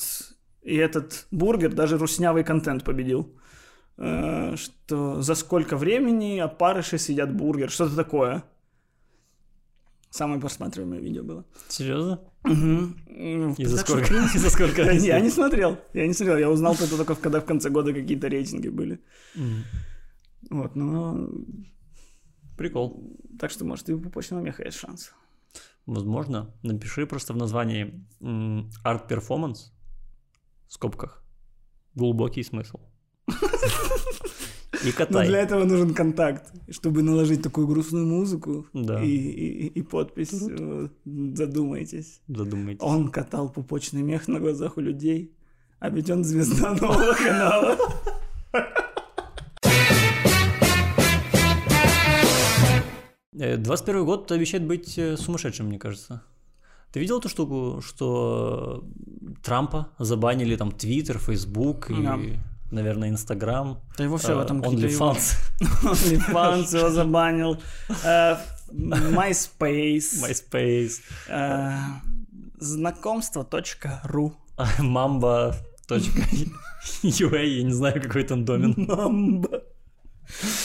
[0.63, 3.37] и этот бургер даже руснявый контент победил.
[3.97, 8.43] Э, Что за сколько времени опарыши съедят бургер, что-то такое.
[10.09, 11.45] Самое просматриваемое видео было.
[11.69, 12.19] Серьезно?
[12.43, 13.55] Мгм.
[13.57, 14.13] И за сколько?
[14.35, 14.81] И за сколько?
[14.91, 18.27] я не смотрел, я не смотрел, я узнал это только когда в конце года какие-то
[18.27, 18.99] рейтинги были.
[20.49, 21.29] Вот, но
[22.67, 23.17] Прикол.
[23.39, 25.11] так что, может, и у пупочного меха есть шанс.
[25.85, 26.49] Возможно.
[26.63, 29.71] Напиши просто в названии Art Performance
[30.67, 31.23] в скобках.
[31.95, 32.79] Глубокий смысл.
[34.85, 39.01] И Но для этого нужен контакт, чтобы наложить такую грустную музыку Да.
[39.01, 42.21] и, и- и подпись э, «Задумайтесь».
[42.27, 42.81] Задумайтесь.
[42.83, 45.31] Он катал пупочный мех на глазах у людей,
[45.79, 47.77] а ведь он звезда нового канала.
[53.33, 56.21] 21 год обещает быть э, сумасшедшим, мне кажется.
[56.91, 58.83] Ты видел эту штуку, что
[59.43, 62.19] Трампа забанили там Твиттер, Фейсбук и, Да.
[62.71, 65.35] наверное, Инстаграм, Да и вообще в этом его- OnlyFans,
[65.83, 67.57] OnlyFans его забанил.
[68.03, 68.35] э,
[68.71, 70.21] MySpace.
[70.21, 71.71] MySpace, э,
[72.59, 74.33] Знакомство.ру.
[74.79, 75.55] Mamba.ua,
[77.03, 78.73] я не знаю, какой там домен.
[78.77, 79.62] Мамба.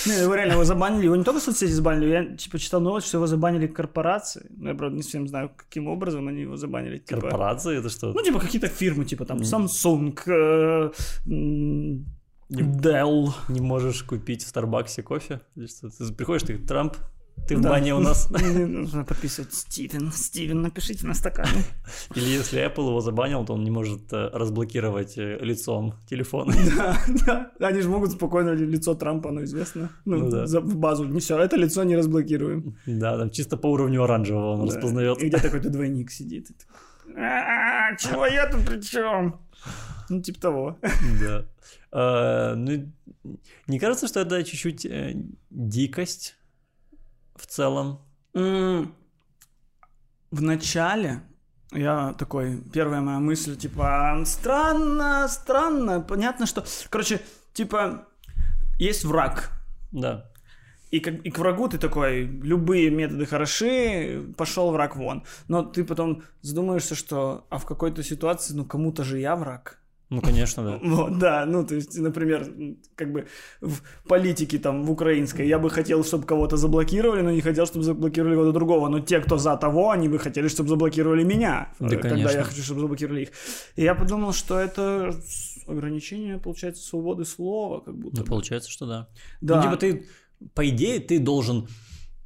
[0.07, 1.05] Не, его реально его забанили.
[1.05, 4.47] Его не только соцсети забанили, я типа читал новость, что его забанили корпорации.
[4.57, 6.99] Но я, правда, не совсем знаю, каким образом они его забанили.
[6.99, 8.13] Типа, Корпорации это что?
[8.13, 10.91] Ну, типа какие-то фирмы, типа там Samsung, э,
[12.51, 13.29] Dell.
[13.49, 15.41] Не можешь купить в Старбаксе кофе?
[15.57, 15.91] Или что?
[15.91, 16.97] Ты приходишь, ты Трамп,
[17.47, 18.29] Ты в бане у нас.
[18.31, 20.13] Нужно подписывать Стивен.
[20.13, 21.63] Стивен, напишите на стакане.
[22.15, 26.53] Или если Apple его забанил, то он не может э, разблокировать э, лицом телефон.
[26.77, 27.69] Да, да.
[27.69, 29.89] Они же могут спокойно лицо Трампа, оно известно.
[30.05, 30.47] Ну, Ну да.
[30.47, 31.05] за- в базу.
[31.05, 32.77] Не все, это лицо не разблокируем.
[32.87, 34.75] Да, там чисто по уровню оранжевого он Да.
[34.75, 35.23] распознает.
[35.23, 36.49] И где такой-то двойник сидит.
[37.17, 39.41] «А, Чего я тут при чем?
[40.11, 40.79] Ну, типа того.
[41.21, 41.45] Да.
[41.93, 42.93] А, Ну,
[43.67, 45.15] не кажется, что это чуть-чуть э,
[45.51, 46.37] дикость
[47.39, 48.01] в целом?
[50.31, 51.23] В начале
[51.73, 56.65] я такой, первая моя мысль, типа, странно, странно, понятно, что...
[56.91, 57.21] Короче,
[57.53, 58.07] типа,
[58.79, 59.51] есть враг,
[59.93, 60.31] Да.
[60.91, 65.25] и, как, и к врагу ты такой, любые методы хороши, пошел враг вон.
[65.49, 69.79] Но ты потом задумаешься, что, а в какой-то ситуации, ну, кому-то же я враг.
[70.11, 70.79] Ну, конечно, да.
[70.83, 72.47] Вот, да, ну, то есть, например,
[72.97, 73.27] как бы
[73.61, 77.85] в политике там, в украинской, я бы хотел, чтобы кого-то заблокировали, но не хотел, чтобы
[77.85, 78.89] заблокировали кого-то другого.
[78.89, 82.39] Но те, кто за того, они бы хотели, чтобы заблокировали меня, Да, э, когда конечно.
[82.39, 83.29] я хочу, чтобы заблокировали их.
[83.77, 85.15] И я подумал, что это
[85.67, 88.29] ограничение, получается, свободы слова, как будто Ну, бы.
[88.29, 89.09] получается, что да.
[89.43, 89.57] Да.
[89.57, 90.07] Ну, типа ты,
[90.55, 91.69] по идее, ты должен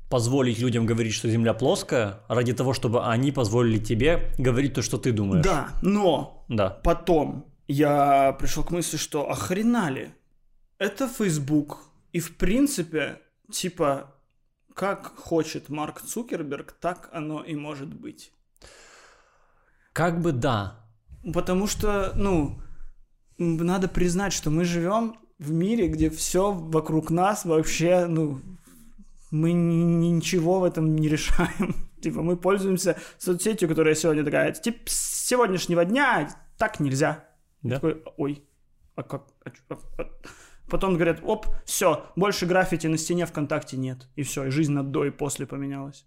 [0.08, 4.98] позволить людям говорить, что Земля плоская, ради того, чтобы они позволили тебе говорить то, что
[4.98, 5.44] ты думаешь.
[5.44, 6.68] Да, но Да.
[6.68, 10.14] потом я пришел к мысли, что охрена ли?
[10.78, 11.78] Это Facebook.
[12.12, 13.20] И в принципе,
[13.50, 14.14] типа,
[14.74, 18.32] как хочет Марк Цукерберг, так оно и может быть.
[19.92, 20.80] Как бы да.
[21.32, 22.60] Потому что, ну,
[23.38, 28.40] надо признать, что мы живем в мире, где все вокруг нас вообще, ну,
[29.30, 31.88] мы ни- ничего в этом не решаем.
[32.02, 37.24] Типа мы пользуемся соцсетью, которая сегодня такая, типа с сегодняшнего дня так нельзя.
[37.62, 37.76] Да.
[37.76, 38.42] Такой, ой,
[38.94, 39.26] а как?
[39.44, 40.04] а а- а?»
[40.68, 44.08] Потом говорят, оп, все, больше граффити на стене ВКонтакте нет.
[44.16, 46.06] И все, и жизнь на до и после поменялась.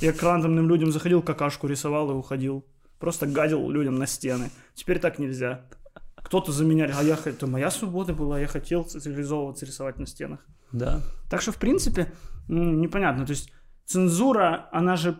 [0.00, 2.64] Я к рандомным людям заходил, какашку рисовал и уходил.
[3.00, 4.50] Просто гадил людям на стены.
[4.74, 5.66] Теперь так нельзя.
[6.16, 10.46] Кто-то за меня, а я, это моя свобода была, я хотел цивилизовываться, рисовать на стенах.
[10.72, 11.00] Да.
[11.28, 12.12] Так что, в принципе,
[12.48, 13.26] непонятно.
[13.26, 13.52] То есть
[13.84, 15.18] цензура, она же...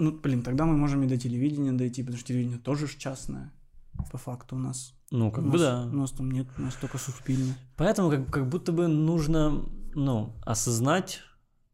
[0.00, 3.52] Ну, блин, тогда мы можем и до телевидения дойти, потому что телевидение тоже ж частное,
[4.10, 4.94] по факту у нас.
[5.10, 5.88] Ну, как у бы нас, да.
[5.92, 7.54] У нас там нет, у нас только суспильно.
[7.76, 9.62] Поэтому как, как будто бы нужно,
[9.94, 11.20] ну, осознать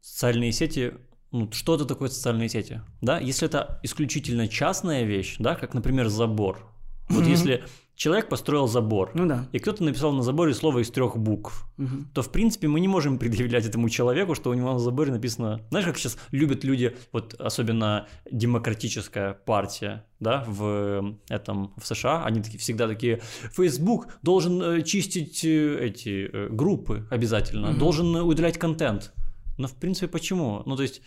[0.01, 0.93] социальные сети,
[1.31, 3.17] ну, что это такое социальные сети, да?
[3.17, 6.59] Если это исключительно частная вещь, да, как, например, забор.
[7.07, 7.63] Вот если
[7.97, 9.47] человек построил забор, Ну да.
[9.51, 12.07] и кто-то написал на заборе слово из трех букв, Мгм.
[12.13, 15.61] то, в принципе, мы не можем предъявлять этому человеку, что у него на заборе написано...
[15.71, 22.41] Знаешь, как сейчас любят люди, вот особенно демократическая партия, да, в этом, в США, они
[22.41, 23.19] такие, всегда такие,
[23.51, 27.79] Facebook должен э, чистить э, эти э, группы обязательно, Мгм.
[27.79, 29.11] должен удалять контент.
[29.57, 30.61] Но, в принципе, почему?
[30.67, 31.01] Ну, то есть,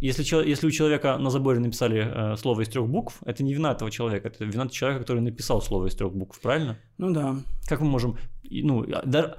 [0.00, 3.54] если, чело- если у человека на заборе написали э, слово из трех букв, это не
[3.54, 6.78] вина этого человека, это вина человека, который написал слово из трех букв, правильно?
[6.98, 7.36] Ну да.
[7.68, 9.36] Как мы можем, ну, а, да,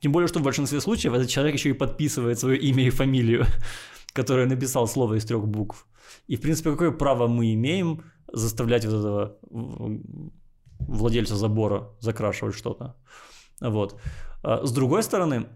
[0.00, 3.46] тем более, что в большинстве случаев этот человек еще и подписывает свое имя и фамилию,
[4.12, 5.86] которое написал слово из трех букв.
[6.26, 9.38] И, в принципе, какое право мы имеем заставлять вот этого
[10.80, 12.96] владельца забора закрашивать что-то?
[13.60, 14.00] Вот.
[14.42, 15.46] А С другой стороны,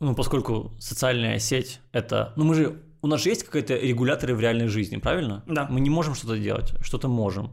[0.00, 4.40] ну, поскольку социальная сеть это, ну, мы же, у нас же есть какие-то регуляторы в
[4.40, 5.42] реальной жизни, правильно?
[5.46, 5.66] Да.
[5.70, 7.50] Мы не можем что-то делать, что-то можем.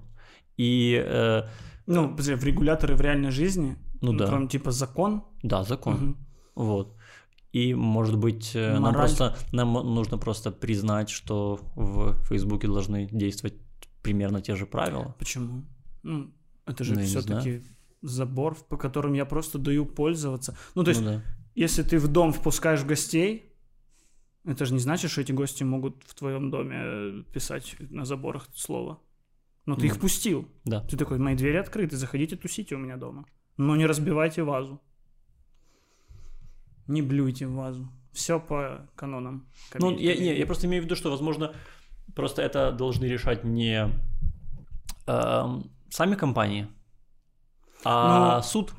[0.58, 1.44] И э,
[1.88, 4.28] Ну, подожди, в регуляторы в реальной жизни, Ну да.
[4.28, 5.94] кроме типа закон, Да, закон.
[5.94, 6.18] Мгм.
[6.56, 6.96] Вот.
[7.52, 13.56] И, может быть, э, нам просто нам нужно просто признать, что в Фейсбуке должны действовать
[14.02, 15.16] примерно те же правила.
[15.20, 15.64] Почему?
[16.04, 16.32] Ну,
[16.66, 17.64] это же Ну, я не все-таки
[18.02, 20.58] забор, по которым я просто даю пользоваться.
[20.76, 21.22] Ну, то есть, ну, да.
[21.56, 23.52] Если ты в дом впускаешь гостей,
[24.46, 28.48] это же не значит, что эти гости могут в твоем доме э, писать на заборах
[28.54, 29.00] слово.
[29.66, 30.48] Но ты Ну, их впустил.
[30.66, 30.82] Да.
[30.82, 33.26] Ты такой, мои двери открыты, заходите тусите у меня дома.
[33.58, 34.80] Но не разбивайте вазу.
[36.88, 37.90] Не блюйте вазу.
[38.12, 39.48] Все по канонам.
[39.74, 41.54] Ну, я, не, я просто имею в виду, что, возможно,
[42.16, 43.90] просто это должны решать не
[45.08, 46.68] эм, сами компании,
[47.84, 48.74] а Ну, суд.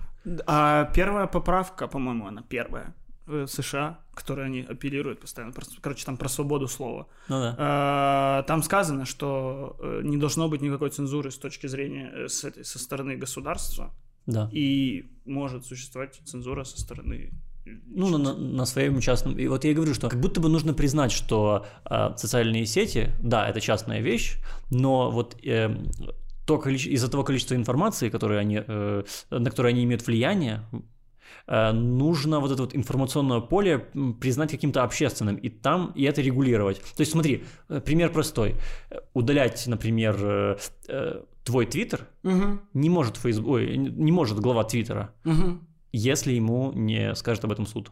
[0.47, 2.95] А первая поправка, по-моему, она первая
[3.27, 5.53] в США, которой они апеллируют постоянно.
[5.81, 7.07] Короче, там про свободу слова.
[7.29, 7.55] Ну да.
[7.59, 12.45] А, Там сказано, что э, не должно быть никакой цензуры с точки зрения э, с
[12.45, 13.91] этой, со стороны государства,
[14.27, 14.49] Да.
[14.53, 17.31] и может существовать цензура со стороны
[17.87, 19.37] Ну, на, на- на своем частном.
[19.41, 23.11] И вот я и говорю, что как будто бы нужно признать, что э, социальные сети,
[23.21, 24.37] да, это частная вещь,
[24.71, 25.75] но вот э,
[26.47, 30.61] то количе- из-за того количества информации, которые они, э, на которое они имеют влияние,
[31.49, 33.79] э, нужно вот это вот информационное поле
[34.21, 36.81] признать каким-то общественным, и там, и это регулировать.
[36.97, 38.55] То есть смотри, э, пример простой.
[39.15, 40.57] Удалять, например, э,
[40.89, 42.61] э, твой твиттер Мгм.
[42.75, 45.67] не может Facebook, ой, не может глава твиттера, Мгм.
[45.93, 47.91] если ему не скажет об этом суд.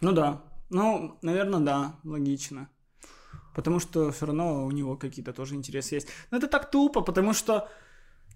[0.00, 0.42] Ну да.
[0.70, 2.68] Ну, наверное, да, логично.
[3.54, 6.08] Потому что все равно у него какие-то тоже интересы есть.
[6.30, 7.68] Но это так тупо, потому что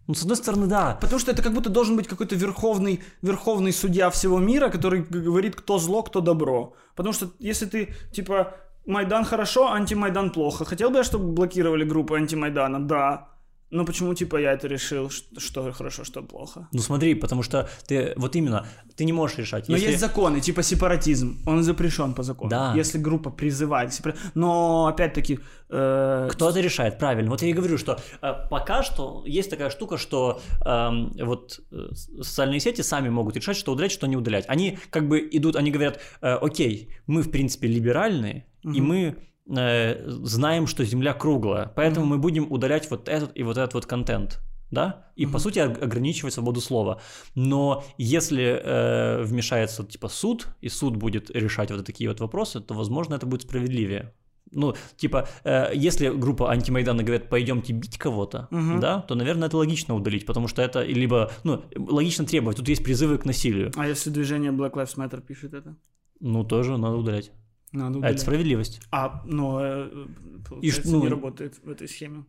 [0.08, 0.96] Ну, с одной стороны, да.
[1.00, 5.56] Потому что это как будто должен быть какой-то верховный, верховный судья всего мира, который говорит,
[5.56, 6.74] кто зло, кто добро.
[6.94, 8.54] Потому что если ты, типа,
[8.86, 10.64] Майдан хорошо, антимайдан плохо.
[10.64, 12.78] Хотел бы я, чтобы блокировали группы антимайдана?
[12.86, 13.28] Да.
[13.70, 16.68] Но почему, типа, я это решил, что хорошо, что плохо?
[16.72, 18.64] Ну смотри, потому что ты, вот именно,
[18.96, 19.68] ты не можешь решать.
[19.68, 21.38] Но Если- есть законы, типа сепаратизм.
[21.46, 22.50] Он запрещен по закону.
[22.50, 22.72] Да.
[22.76, 25.40] Если группа призывает к сепара- Но, опять-таки...
[25.68, 26.98] э, Кто это решает?
[26.98, 27.30] Правильно.
[27.30, 31.88] Вот я и говорю, что э, пока что есть такая штука, что эм, вот э,
[31.92, 34.44] с- социальные сети сами могут решать, что удалять, что не удалять.
[34.48, 38.84] Они как бы идут, они говорят, э, окей, мы в принципе либеральные, и Мгм.
[38.86, 39.16] мы
[39.48, 43.86] э, знаем, что Земля круглая, поэтому мы будем удалять вот этот и вот этот вот
[43.86, 44.40] контент.
[44.70, 45.06] Да?
[45.14, 45.38] И по Мгм.
[45.38, 47.00] сути ог- ограничивать свободу слова.
[47.36, 52.74] Но если э, вмешается типа суд, и суд будет решать вот такие вот вопросы, то,
[52.74, 54.12] возможно, это будет справедливее.
[54.52, 58.80] Ну, типа, э, если группа антимайдана говорят, пойдемте бить кого-то, Мгм.
[58.80, 62.82] да, то, наверное, это логично удалить, потому что это либо, ну, логично требовать, тут есть
[62.84, 65.76] призывы к насилию, А если движение Black Lives Matter пишет это?
[66.20, 67.30] ну, тоже надо удалять.
[67.72, 68.20] Надо А это удалять.
[68.20, 68.80] справедливость.
[68.90, 69.90] А, но, э,
[70.70, 72.24] ш- ну, не работает в этой схеме.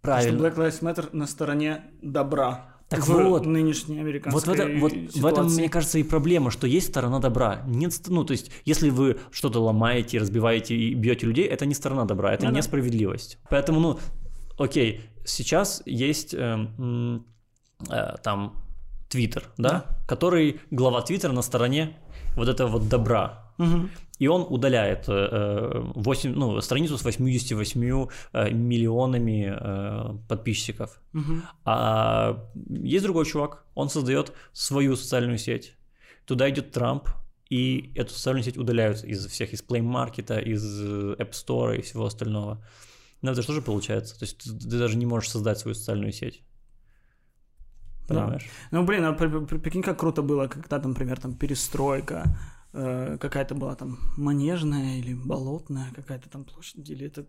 [0.00, 0.38] Правильно.
[0.38, 2.74] Что Black Lives Matter на стороне добра.
[2.88, 3.44] Так в вот.
[3.44, 7.18] нынешней Вот, в, американской это- вот в этом, мне кажется, и проблема, что есть сторона
[7.18, 7.62] добра.
[7.66, 12.06] Нет, ну, то есть, если вы что-то ломаете, разбиваете и бьете людей, это не сторона
[12.06, 12.56] добра, это Ну да.
[12.56, 13.38] несправедливость.
[13.50, 13.98] Поэтому, ну,
[14.56, 16.68] окей, сейчас есть э,
[17.90, 18.54] э, там
[19.08, 21.96] Твиттер, да, который, глава Твиттера на стороне
[22.36, 23.52] вот этого вот добра.
[23.58, 23.90] Мгм.
[24.18, 31.00] И он удаляет э, 8, ну, страницу с 88 э, миллионами э, подписчиков.
[31.12, 31.42] Мгм.
[31.64, 35.74] А есть другой чувак, он создает свою социальную сеть.
[36.24, 37.08] Туда идет Трамп,
[37.48, 41.82] и эту социальную сеть удаляют из всех, из Play Market, из э, App Store и
[41.82, 42.64] всего остального.
[43.22, 44.18] Но это же тоже получается.
[44.18, 46.42] То есть ты, ты даже не можешь создать свою социальную сеть.
[48.08, 48.14] Да.
[48.22, 48.46] Понимаешь?
[48.70, 52.24] Ну, блин, а при- при- прикинь, как круто было, когда, там, например, там перестройка,
[52.72, 57.26] э, какая-то была там манежная или болотная какая-то там площадь, или это,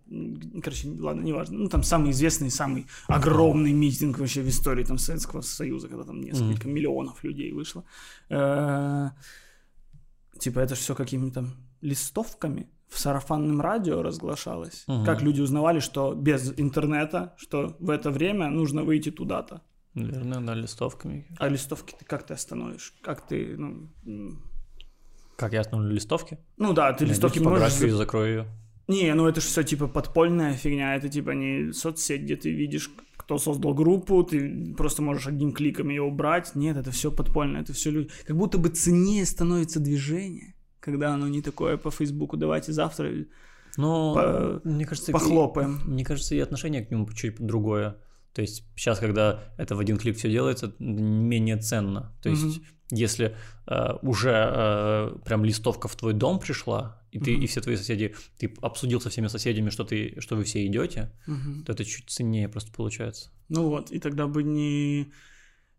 [0.64, 1.58] короче, ладно, неважно.
[1.60, 6.22] Ну, там самый известный, самый огромный митинг вообще в истории там Советского Союза, когда там
[6.22, 7.84] несколько миллионов людей вышло.
[8.30, 9.10] Э,
[10.40, 11.46] Типа это все какими-то
[11.82, 14.84] листовками в сарафанном радио разглашалось.
[14.88, 15.06] Мгм.
[15.06, 19.62] Как люди узнавали, что без интернета, что в это время нужно выйти туда-то.
[19.94, 21.26] Наверное, да, листовками.
[21.38, 22.94] А листовки ты как ты остановишь?
[23.02, 23.90] Как ты, ну...
[25.36, 26.38] Как я остановлю листовки?
[26.58, 27.82] Ну да, ты Найду листовки можешь...
[27.82, 28.46] и за- закрою ее.
[28.88, 32.92] Не, ну это же все типа подпольная фигня, это типа не соцсеть, где ты видишь,
[33.18, 36.56] кто создал группу, ты просто можешь одним кликом ее убрать.
[36.56, 38.10] Нет, это все подпольно, это все люди.
[38.26, 42.36] Как будто бы ценнее становится движение, когда оно не такое по Фейсбуку.
[42.36, 43.12] Давайте завтра
[43.78, 45.80] Но, По- мне кажется, и- похлопаем.
[45.86, 47.96] Мне кажется, и отношение к нему чуть другое.
[48.40, 52.16] То есть сейчас, когда это в один клик все делается, менее ценно.
[52.24, 52.66] То есть Мгм.
[52.90, 53.36] если
[53.68, 57.42] э, уже э, прям листовка в твой дом пришла, и ты Мгм.
[57.44, 61.12] и все твои соседи, ты обсудил со всеми соседями, что ты, что вы все идете,
[61.28, 61.66] Мгм.
[61.66, 63.30] то это чуть ценнее просто получается.
[63.50, 65.12] Ну вот, и тогда бы не,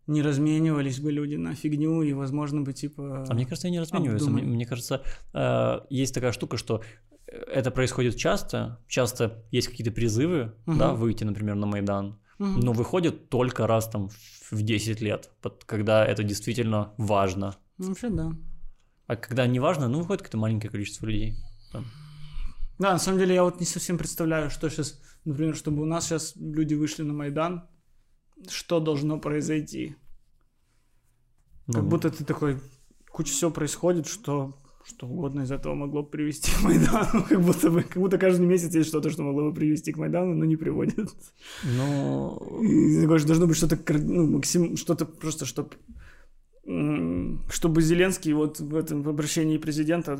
[0.05, 3.25] не разменивались бы люди на фигню, и, возможно, бы типа...
[3.27, 4.29] А мне кажется, они размениваются.
[4.29, 4.55] Мне, обдумали.
[4.55, 5.01] мне кажется,
[5.33, 6.83] э, есть такая штука, что
[7.25, 8.77] э, это происходит часто.
[8.87, 10.77] Часто есть какие-то призывы, Мгм.
[10.77, 12.19] да, выйти, например, на Майдан.
[12.41, 12.59] Мгм.
[12.59, 14.09] но выходит только раз там
[14.49, 15.29] в 10 лет,
[15.67, 17.55] когда это действительно важно.
[17.77, 18.31] Ну, Вообще, да.
[19.05, 21.35] А когда не важно, ну, выходит какое-то маленькое количество людей.
[21.71, 21.85] Там.
[22.79, 26.05] Да, на самом деле я вот не совсем представляю, что сейчас, например, чтобы у нас
[26.05, 27.69] сейчас люди вышли на Майдан,
[28.49, 29.95] что должно произойти.
[31.67, 32.59] Как Ну, будто ты такой,
[33.11, 37.83] куча всего происходит, что что угодно из этого могло привести к Майдану, как будто бы,
[37.83, 41.09] как будто каждый месяц есть что-то, что могло бы привести к Майдану, но не приводит.
[41.63, 45.69] Ну, И что должно быть что-то, ну, максим, что-то просто, чтобы
[47.49, 50.19] чтобы Зеленский вот в этом в обращении президента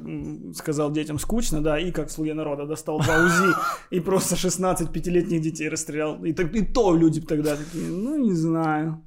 [0.55, 3.53] сказал детям скучно, да, и как слуги народа достал два УЗИ
[3.91, 6.23] и просто 16 пятилетних детей расстрелял.
[6.25, 9.03] И, так, и то люди тогда такие, ну, не знаю.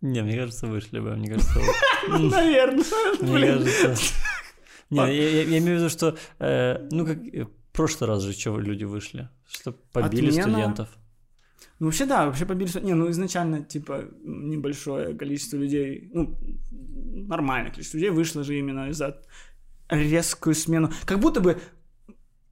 [0.00, 1.60] не, мне кажется, вышли бы, мне кажется,
[2.08, 2.84] Наверное.
[3.20, 4.14] мне кажется.
[4.94, 8.22] Не, я, я- я имею в виду, что, э, ну, как э, в прошлый раз
[8.22, 10.42] же чего люди вышли, что побили Отмена?
[10.48, 10.88] студентов.
[11.80, 12.68] Ну, вообще, да, вообще побили...
[12.84, 16.38] Не, ну, изначально, типа, небольшое количество людей, ну,
[17.28, 19.20] нормальное количество людей вышло же именно за
[19.90, 20.90] резкую смену.
[21.04, 21.58] Как будто бы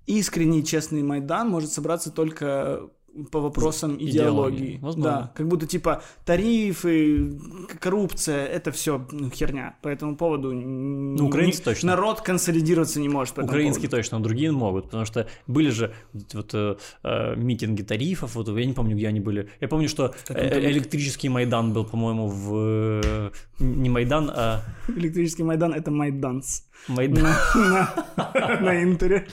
[0.06, 2.90] искренний, честный Майдан может собраться только
[3.30, 4.10] по вопросам идеологии.
[4.10, 4.78] идеологии.
[4.80, 5.02] Возможно.
[5.02, 7.38] Да, как будто типа тарифы,
[7.78, 9.76] коррупция, это все ну, херня.
[9.82, 11.88] По этому поводу ну, украинцы не, точно.
[11.88, 13.38] народ консолидироваться не может.
[13.38, 15.92] Украинские точно, но другие могут, потому что были же
[16.32, 19.48] вот э, э, митинги тарифов, вот я не помню, где они были.
[19.60, 25.72] Я помню, что э, электрический Майдан был, по-моему, в э, не Майдан, а электрический Майдан
[25.72, 26.64] это Майданс.
[26.88, 27.22] Майдан
[27.54, 27.94] на,
[28.34, 29.26] на, на Интере.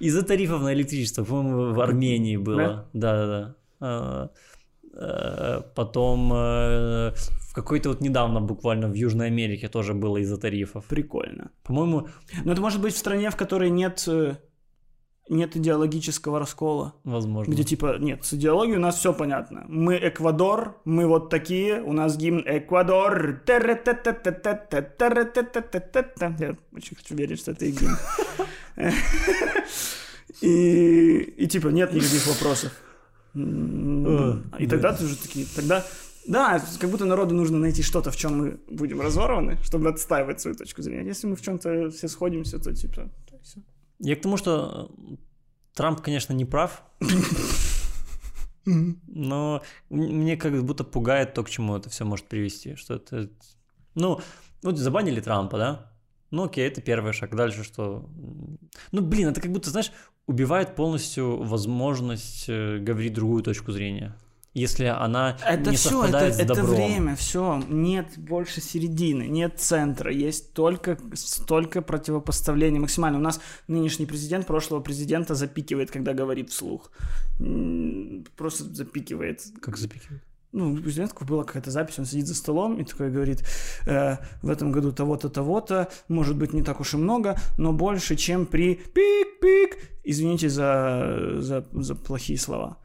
[0.00, 2.88] Из-за тарифов на электричество, по-моему, в Армении было.
[2.92, 3.56] Да-да-да.
[3.80, 4.30] А,
[4.96, 10.84] а, потом э, в какой-то вот недавно буквально в Южной Америке тоже было из-за тарифов.
[10.86, 11.50] Прикольно.
[11.62, 12.08] По-моему...
[12.44, 14.36] Но это может быть в стране, в которой нет э,
[15.28, 16.94] нет идеологического раскола.
[17.04, 17.50] Возможно.
[17.50, 19.64] Где типа, нет, с идеологией у нас все понятно.
[19.68, 23.42] Мы Эквадор, мы вот такие, у нас гимн Эквадор.
[26.38, 27.96] Я очень хочу верить, что это гимн.
[30.40, 32.72] И, и типа нет никаких вопросов.
[33.34, 35.84] И тогда ты уже такие, тогда
[36.26, 40.56] да, как будто народу нужно найти что-то, в чем мы будем разорваны, чтобы отстаивать свою
[40.56, 41.06] точку зрения.
[41.06, 43.10] Если мы в чем-то все сходимся, то типа
[43.42, 43.60] все.
[43.98, 45.16] Я к тому, что э,
[45.74, 46.82] Трамп, конечно, не прав.
[48.64, 52.76] Но мне как будто пугает то, к чему это все может привести.
[52.76, 53.28] Что это...
[53.94, 54.20] Ну,
[54.62, 55.93] вот забанили Трампа, да?
[56.34, 57.34] Ну окей, это первый шаг.
[57.34, 58.08] Дальше что?
[58.92, 59.92] Ну блин, это как будто, знаешь,
[60.26, 64.14] убивает полностью возможность э, говорить другую точку зрения
[64.54, 66.64] если она это не все, совпадает это, с добром.
[66.64, 73.18] Это время, все, нет больше середины, нет центра, есть только столько противопоставлений максимально.
[73.18, 76.92] У нас нынешний президент прошлого президента запикивает, когда говорит вслух.
[78.36, 79.42] Просто запикивает.
[79.60, 80.22] Как запикивает?
[80.54, 83.44] Ну, у президента была какая-то запись, он сидит за столом и такой говорит,
[83.86, 88.16] э, в этом году того-то, того-то, может быть, не так уж и много, но больше,
[88.16, 89.78] чем при пик-пик.
[90.04, 92.78] Извините за, за, за плохие слова.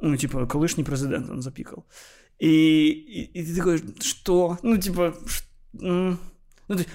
[0.00, 1.86] Ну, типа, колышний президент он запикал.
[2.40, 4.58] И, и, и ты такой, что?
[4.62, 5.14] Ну, типа,
[5.72, 6.18] ну,
[6.68, 6.86] ты,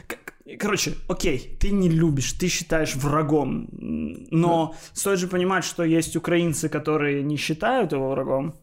[0.58, 4.78] короче, окей, ты не любишь, ты считаешь врагом, но да.
[4.94, 8.56] стоит же понимать, что есть украинцы, которые не считают его врагом,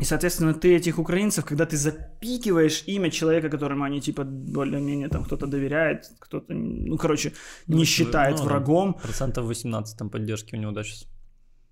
[0.00, 5.24] и, соответственно, ты этих украинцев, когда ты запикиваешь имя человека, которому они, типа, более-менее там
[5.24, 7.32] кто-то доверяет, кто-то, ну, короче,
[7.66, 8.94] не ну, считает ну, врагом.
[8.94, 11.08] Процентов 18 там поддержки у него, да, сейчас.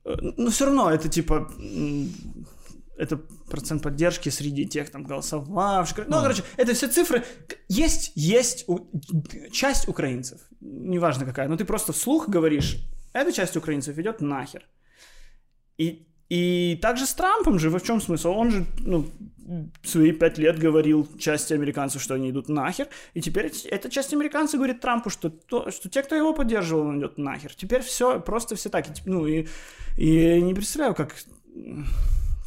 [0.04, 1.48] Э, но все равно это типа
[3.00, 3.16] это
[3.48, 6.08] процент поддержки среди тех там голосовавших.
[6.08, 7.24] Ну, короче, это все цифры.
[7.68, 8.90] Есть, есть у...
[9.50, 12.76] часть украинцев, неважно какая, но ты просто вслух говоришь,
[13.14, 14.68] эта часть украинцев идет нахер.
[15.78, 18.30] И, и также с Трампом же, в чем смысл?
[18.30, 19.10] Он же, ну,
[19.82, 24.58] свои пять лет говорил части американцев, что они идут нахер, и теперь эта часть американцев
[24.58, 27.52] говорит Трампу, что, то, что те, кто его поддерживал, он идет нахер.
[27.54, 28.88] Теперь все, просто все так.
[28.88, 29.46] И, ну, и
[29.96, 31.14] и не представляю, как,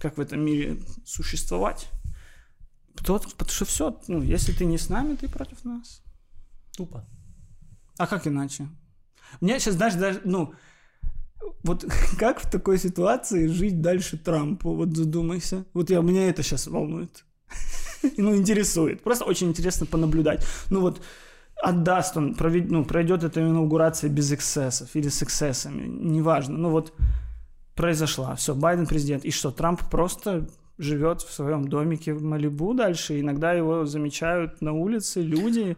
[0.01, 1.89] как в этом мире существовать.
[2.95, 6.01] Потому, потому что все, ну, если ты не с нами, ты против нас.
[6.75, 7.05] Тупо.
[7.97, 8.67] А как иначе?
[9.41, 10.53] Мне сейчас, знаешь, даже, ну,
[11.63, 11.85] вот
[12.19, 14.73] как в такой ситуации жить дальше Трампу?
[14.73, 15.65] Вот задумайся.
[15.73, 17.25] Вот я, меня это сейчас волнует.
[18.17, 19.01] ну, интересует.
[19.01, 20.45] Просто очень интересно понаблюдать.
[20.69, 21.01] Ну вот,
[21.61, 26.57] отдаст он, провед, ну, пройдет эта инаугурация без эксцессов или с эксцессами, неважно.
[26.57, 26.93] Ну вот,
[27.75, 28.35] произошла.
[28.35, 29.25] Все, Байден президент.
[29.25, 33.19] И что, Трамп просто живет в своем домике в Малибу дальше.
[33.19, 35.77] Иногда его замечают на улице люди.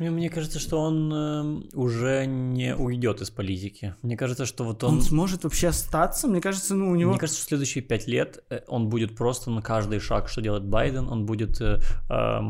[0.00, 3.94] Мне, мне кажется, что он э, уже не уйдет из политики.
[4.00, 4.94] Мне кажется, что вот он...
[4.94, 6.26] Он сможет вообще остаться?
[6.26, 7.10] Мне кажется, ну у него...
[7.10, 10.40] Мне кажется, что в следующие пять лет э, он будет просто на каждый шаг, что
[10.40, 12.40] делает Байден, он будет э, э,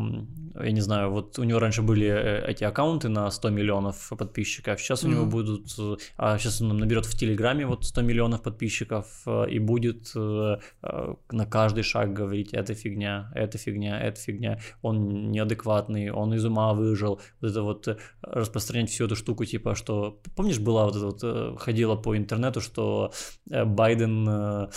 [0.63, 4.81] я не знаю, вот у него раньше были э, эти аккаунты на 100 миллионов подписчиков,
[4.81, 5.07] сейчас mm-hmm.
[5.07, 9.07] у него будут, э, а сейчас он наберет в Телеграме вот 100 миллионов подписчиков
[9.49, 16.35] и будет на каждый шаг говорить, это фигня, это фигня, это фигня, он неадекватный, он
[16.35, 21.07] из ума выжил, это вот распространять всю эту штуку, типа, что, помнишь, была вот это
[21.07, 23.13] вот, ходила по интернету, что
[23.47, 24.71] Байден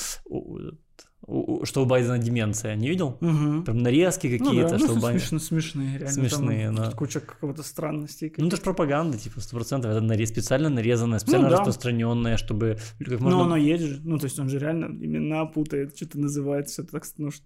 [1.63, 3.17] что у Байдена деменция, не видел?
[3.21, 3.63] Угу.
[3.63, 5.19] Прям нарезки какие-то, ну, да, что ну, у Байдена...
[5.19, 6.11] Смешно, смешные, реально.
[6.11, 6.91] Смешные, там да.
[6.91, 8.33] Куча какого-то странностей.
[8.37, 9.91] Ну, это же пропаганда, типа, сто процентов.
[9.91, 10.29] Это нарез...
[10.29, 11.57] специально нарезанная, специально ну, да.
[11.59, 12.77] распространенная, чтобы...
[12.99, 13.37] Как можно...
[13.37, 14.01] Но оно есть же.
[14.03, 17.03] Ну, то есть он же реально имена путает, что-то называет, все так...
[17.17, 17.45] Ну, что...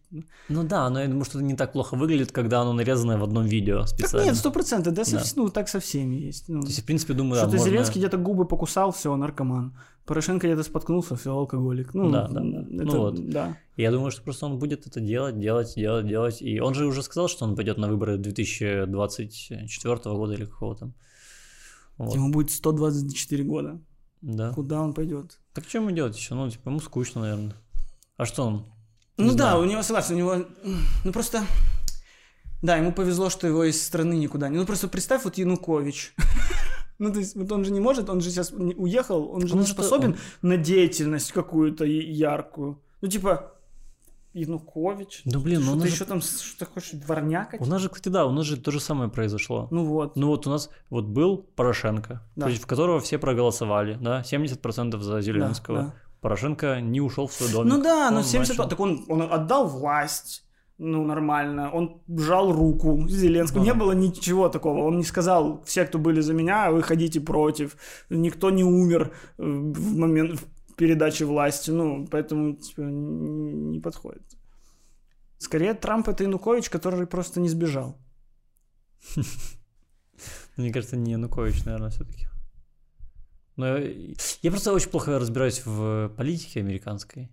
[0.49, 3.23] ну да, но я думаю, что это не так плохо выглядит, когда оно нарезанное в
[3.23, 4.19] одном видео специально.
[4.19, 5.23] Так нет, сто процентов, да, да.
[5.35, 6.49] ну, так со всеми есть.
[6.49, 7.69] Ну, то есть, в принципе, думаю, что да, можно...
[7.69, 9.75] Зеленский где-то губы покусал, все, наркоман
[10.07, 11.93] Порошенко где-то споткнулся, все, алкоголик.
[11.93, 12.59] Ну, Да, да, да.
[12.61, 13.29] это- Ну вот.
[13.29, 13.57] да.
[13.75, 16.41] Я думаю, что просто он будет это делать, делать, делать, делать.
[16.41, 20.93] И он же уже сказал, что он пойдет на выборы 2024 года или какого там.
[21.97, 23.79] Вот, Ему будет 124 года.
[24.21, 24.51] да.
[24.53, 25.39] Куда он пойдет?
[25.53, 26.35] Так что ему делать еще?
[26.35, 27.53] Ну, типа, ему скучно, наверное.
[28.17, 28.65] А что он?
[29.17, 29.61] Ну Не да, знаю.
[29.61, 30.35] у него, согласен, у него,
[31.03, 31.43] ну просто,
[32.61, 34.57] да, ему повезло, что его из страны никуда не...
[34.57, 36.13] Ну просто представь, вот Янукович.
[36.99, 39.61] Ну, то есть, вот он же не может, он же сейчас уехал, он же Он
[39.61, 40.17] не способен он-
[40.49, 42.81] на деятельность какую-то яркую.
[43.01, 43.53] Ну, типа,
[44.33, 45.21] Янукович.
[45.25, 47.59] Ну, блин, ну ты же, еще там, что хочешь, дворнякать?
[47.61, 49.67] у нас же, кстати, да, у нас же то же самое произошло.
[49.71, 50.15] Ну вот.
[50.15, 52.45] Ну вот у нас вот был Порошенко, Да.
[52.45, 55.77] против которого все проголосовали, да, 70% за Зеленского.
[55.81, 55.93] да.
[56.21, 57.73] Порошенко не ушел в свой домик.
[57.73, 58.57] Ну да, но Он 70...
[58.57, 60.43] начал- Так он, он отдал власть,
[60.79, 61.71] ну, нормально.
[61.73, 63.65] Он жал руку Зеленскому.
[63.65, 63.71] Да.
[63.71, 64.83] Не было ничего такого.
[64.83, 67.77] Он не сказал, все, кто были за меня, вы ходите против.
[68.09, 71.71] Никто не умер э, в момент передачи власти.
[71.71, 74.37] Ну, поэтому типа, не подходит.
[75.39, 77.97] Скорее, Трамп это Янукович, который просто не сбежал.
[80.57, 82.27] Мне кажется, не Янукович, наверное, все-таки.
[83.55, 84.13] Но я
[84.43, 87.29] я просто очень плохо разбираюсь в политике американской.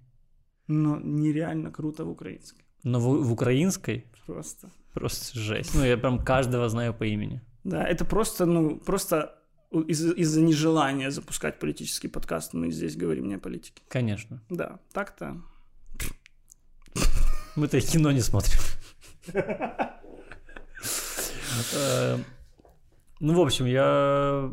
[0.67, 2.65] Но нереально круто в украинской.
[2.85, 4.71] Но в, в украинской Просто.
[4.93, 5.75] просто жесть.
[5.75, 7.41] Ну, я прям каждого знаю по имени.
[7.65, 9.35] Да, это просто, ну, просто
[9.73, 13.83] из- из-за нежелания запускать политический подкаст мы здесь говорим не о политике.
[13.89, 14.41] Конечно.
[14.51, 15.37] Да, так-то.
[17.57, 18.61] Мы-то кино не смотрим.
[21.75, 22.19] Э,
[23.21, 24.51] Ну, в общем, я,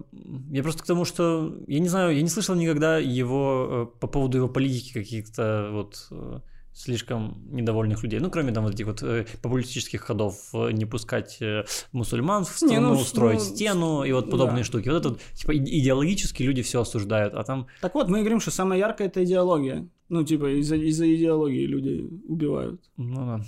[0.52, 4.08] я просто к тому, что я не знаю, я не слышал никогда его э, по
[4.08, 6.40] поводу его политики каких-то вот э,
[6.74, 8.20] слишком недовольных людей.
[8.20, 12.50] Ну, кроме там вот этих вот э, популистических ходов э, не пускать э, мусульман в
[12.50, 14.64] страну, ну, строить ну, стену и вот подобные да.
[14.64, 14.90] штуки.
[14.90, 18.40] Вот это вот, типа иде- идеологически люди все осуждают, а там Так вот, мы говорим,
[18.40, 19.88] что самое яркое это идеология.
[20.10, 22.82] Ну, типа, из-за из идеологии люди убивают.
[22.98, 23.46] ну, да.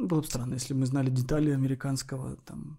[0.00, 2.78] Ну, было бы странно, если бы мы знали детали американского, там,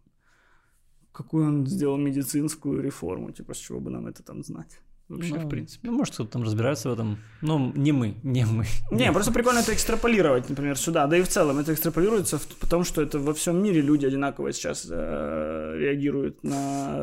[1.12, 4.82] какую он сделал медицинскую реформу, типа, с чего бы нам это там знать?
[5.12, 5.88] Вообще, Ну, в принципе.
[5.90, 7.18] Ну, может, кто-то там разбирается в этом.
[7.42, 8.66] Ну, не мы, не мы.
[8.92, 11.06] Не, просто прикольно это экстраполировать, например, сюда.
[11.08, 14.54] Да и в целом это экстраполируется в том, что это во всем мире люди одинаково
[14.54, 16.98] сейчас э, реагируют на,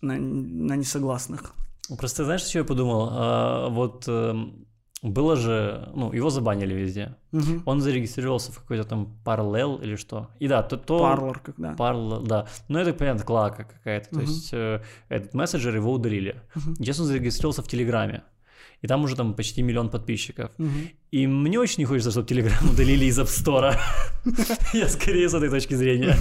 [0.00, 1.54] на, на несогласных.
[1.98, 3.08] Просто знаешь, что я подумал?
[3.10, 4.66] А, вот эм,
[5.02, 7.16] было же, ну, его забанили везде.
[7.32, 7.62] Мгм.
[7.64, 10.28] Он зарегистрировался в какой-то там параллел или что.
[10.38, 10.76] И да, то...
[10.76, 11.72] то Парлор, когда.
[11.72, 12.46] Parallel, да.
[12.68, 14.10] Ну, это, понятно, клака какая-то.
[14.10, 14.24] То Мгм.
[14.24, 16.42] есть э, этот мессенджер его удалили.
[16.54, 16.76] Мгм.
[16.76, 18.24] Сейчас он зарегистрировался в Телеграме.
[18.82, 20.50] И там уже там почти миллион подписчиков.
[21.10, 23.76] И мне очень не хочется, чтобы Телеграм удалили из App Store.
[24.72, 26.16] Я скорее с этой точки зрения.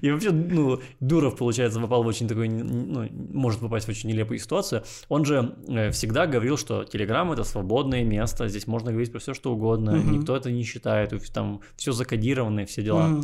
[0.00, 4.38] И вообще, ну, Дуров, получается, попал в очень такой, ну, может попасть в очень нелепую
[4.38, 4.84] ситуацию.
[5.08, 9.34] Он же э, всегда говорил, что Телеграм— это свободное место, здесь можно говорить про все,
[9.34, 13.22] что угодно, никто это не считает, там все закодировано, все дела.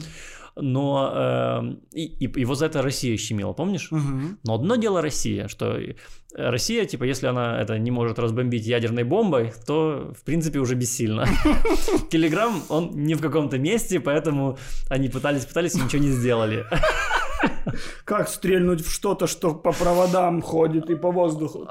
[0.60, 3.88] Но э, и, и его за это Россия щемила, помнишь?
[3.90, 4.38] Мгм.
[4.44, 5.78] Но одно дело Россия, что
[6.34, 11.26] Россия, типа, если она это не может разбомбить ядерной бомбой, то, в принципе, уже бессильно.
[12.10, 14.58] Телеграм, он не в каком-то месте, поэтому
[14.90, 16.66] они пытались, пытались и ничего не сделали.
[18.04, 21.68] Как стрельнуть в что-то, что по проводам ходит и по воздуху?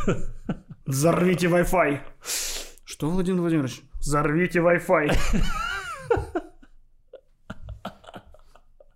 [0.86, 2.00] Взорвите Wi-Fi.
[2.84, 3.80] Что, Владимир Владимирович?
[4.00, 5.16] Взорвите Wi-Fi.
[6.12, 6.16] Ну,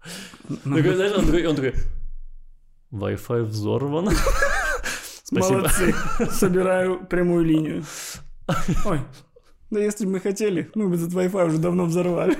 [0.05, 1.75] Такой, знаешь, он такой, он такой,
[2.93, 4.11] Wi-Fi взорван.
[5.25, 5.59] Спасибо.
[5.59, 5.95] Молодцы.
[6.31, 7.85] Собираю прямую линию.
[8.85, 9.01] Ой,
[9.71, 12.37] да если бы мы хотели, мы бы этот Wi-Fi уже давно взорвали.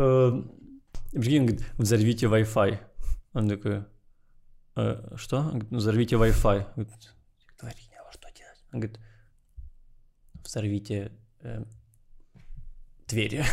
[0.00, 0.32] Э,
[1.12, 2.78] Прикинь, он говорит, взорвите Wi-Fi.
[3.32, 3.84] Он такой,
[4.76, 5.38] «Э, что?
[5.38, 6.66] Он говорит, «Ну, взорвите Wi-Fi.
[6.76, 7.14] Говорит,
[7.60, 8.64] Говори, а что делать?
[8.72, 9.00] Он говорит,
[10.48, 11.10] взорвите
[11.42, 11.62] э,
[13.06, 13.44] двери.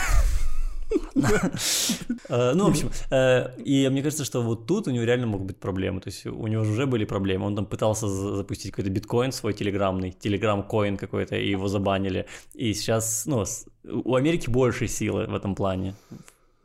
[2.29, 5.47] Э, Ну, в общем, э, и мне кажется, что вот тут у него реально могут
[5.47, 5.99] быть проблемы.
[5.99, 7.45] То есть у него же уже были проблемы.
[7.45, 12.25] Он там пытался за- запустить какой-то биткоин свой телеграммный, телеграм-коин какой-то, и его забанили.
[12.53, 13.43] И сейчас, ну,
[13.83, 15.95] у Америки больше силы в этом плане.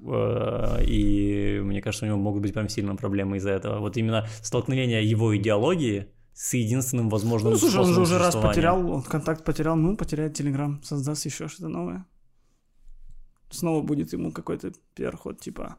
[0.07, 3.81] Э, И мне кажется, у него могут быть прям сильные проблемы из-за этого.
[3.81, 6.07] Вот именно столкновение его идеологии
[6.41, 10.35] с единственным возможным Ну, слушай, он же уже раз потерял, он контакт потерял, ну, потеряет
[10.35, 12.07] Телеграм, создаст еще что-то новое.
[13.51, 15.77] Снова будет ему какой-то переход, типа,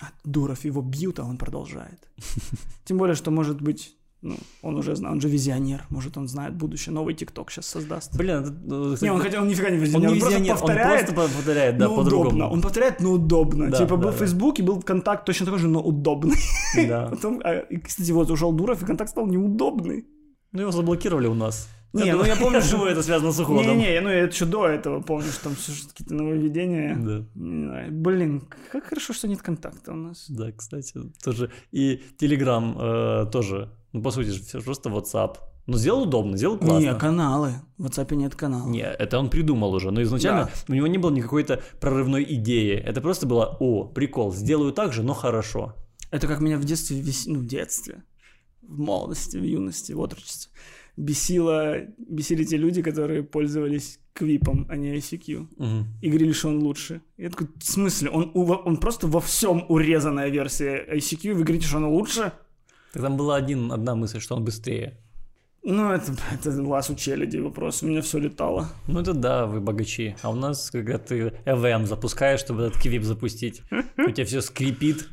[0.00, 2.08] «А, Дуров его бьют, а он продолжает.
[2.84, 6.54] Тем более, что, может быть, Ну, он уже знает, он же визионер, может, он знает
[6.54, 8.16] будущее, новый ТикТок сейчас создаст.
[8.16, 10.66] Блин, это, ну, Не, он хотя он нифига не он визионер, не он, визионер, просто
[10.66, 12.50] повторяет, он просто повторяет, да, по-другому.
[12.50, 13.70] Он повторяет, но удобно.
[13.70, 14.16] Да, типа да, был да.
[14.16, 16.36] Facebook и был ВКонтакт точно такой же, но удобный.
[16.88, 17.06] Да.
[17.10, 20.04] Потом, а, и, кстати, вот ушел Дуров, и ВКонтакт стал неудобный.
[20.50, 21.68] Ну, его заблокировали у нас.
[21.92, 23.78] Не, Я ну думаю, я помню, что это связано с уходом.
[23.78, 26.96] Не-не, ну я еще до этого помню, что там какие-то нововведения.
[26.96, 27.24] Да.
[27.34, 27.92] Не знаю.
[27.92, 30.26] Блин, как хорошо, что нет контакта у нас.
[30.28, 31.50] Да, кстати, тоже.
[31.72, 33.70] И Telegram э, тоже.
[33.92, 35.36] Ну, по сути, же всё просто WhatsApp.
[35.66, 36.78] Ну, сделал удобно, сделал классно.
[36.78, 37.52] Не, каналы.
[37.76, 38.68] В WhatsApp нет канала.
[38.68, 42.74] Не, это он придумал уже, но изначально у него не было никакой-то прорывной идеи.
[42.74, 45.74] Это просто было, о, прикол, сделаю так же, но хорошо.
[46.10, 48.02] Это как меня в детстве, ну, в детстве,
[48.62, 50.50] в молодости, в юности, в отрочестве,
[50.96, 55.48] бесило, бесили те люди, которые пользовались квипом, а не ICQ.
[55.58, 55.86] Мгм.
[56.00, 57.02] И говорили, что он лучше.
[57.18, 58.10] Я такой, в смысле?
[58.10, 62.32] Он, он просто во всем урезанная версия ICQ, и вы говорите, что он лучше?
[62.92, 64.98] Там была один, одна мысль, что он быстрее.
[65.62, 67.82] Ну, это, это у вас у челяди вопрос.
[67.82, 68.68] У меня все летало.
[68.86, 70.16] Ну это да, вы богачи.
[70.22, 73.62] А у нас, когда ты EVM запускаешь, чтобы этот квип запустить,
[73.98, 75.08] у тебя все скрипит.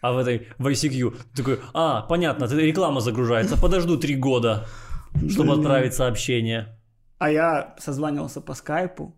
[0.00, 4.66] А в этой в ICQ такой, а, понятно, реклама загружается, подожду три года,
[5.28, 6.78] чтобы отправить сообщение.
[7.18, 9.16] А я созванивался по скайпу,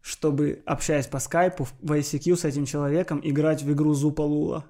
[0.00, 4.64] чтобы, общаясь по скайпу, в ICQ с этим человеком играть в игру Зупалула.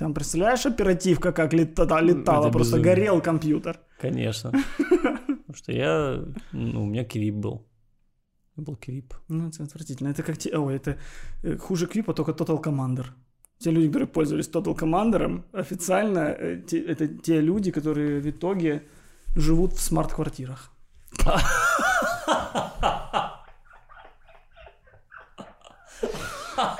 [0.00, 2.94] Там, представляешь, оперативка как лета- летала, Это просто безумие.
[2.94, 3.78] горел компьютер.
[4.00, 4.50] Конечно.
[4.78, 7.66] Потому что я, ну, у меня квип был.
[8.56, 9.14] Был квип.
[9.28, 10.08] Ну, это отвратительно.
[10.08, 10.38] Это как...
[10.38, 10.96] те- Ой, это
[11.42, 13.04] э, хуже Квипа, только Total Commander.
[13.58, 18.82] Те люди, которые пользовались Total Commander, официально э, те- это те люди, которые в итоге
[19.36, 20.70] живут в смарт-квартирах.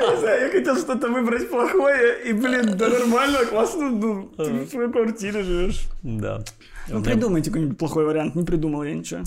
[0.01, 4.69] Я знаю, я хотел что-то выбрать плохое, и, блин, да нормально, классно, ну, ты в
[4.69, 5.89] своей квартире живешь.
[6.03, 6.43] Да.
[6.89, 9.21] Ну, меня, придумайте какой-нибудь плохой вариант, не придумал я ничего.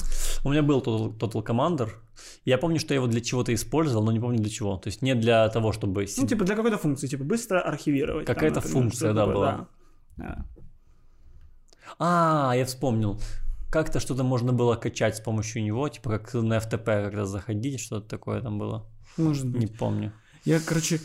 [0.44, 1.90] у меня был Total, Total Commander.
[2.46, 4.78] Я помню, что я его для чего-то использовал, но не помню для чего.
[4.78, 6.06] То есть не для того, чтобы...
[6.18, 8.26] Ну, типа для какой-то функции, типа быстро архивировать.
[8.26, 9.68] там, Какая-то например, функция, да, была.
[10.18, 10.46] Да.
[12.00, 13.20] А, я вспомнил.
[13.72, 18.08] Как-то что-то можно было качать с помощью него, типа как на FTP когда заходить, что-то
[18.08, 18.86] такое там было.
[19.18, 19.62] Может быть.
[19.62, 20.12] Не помню.
[20.46, 21.00] Я, короче,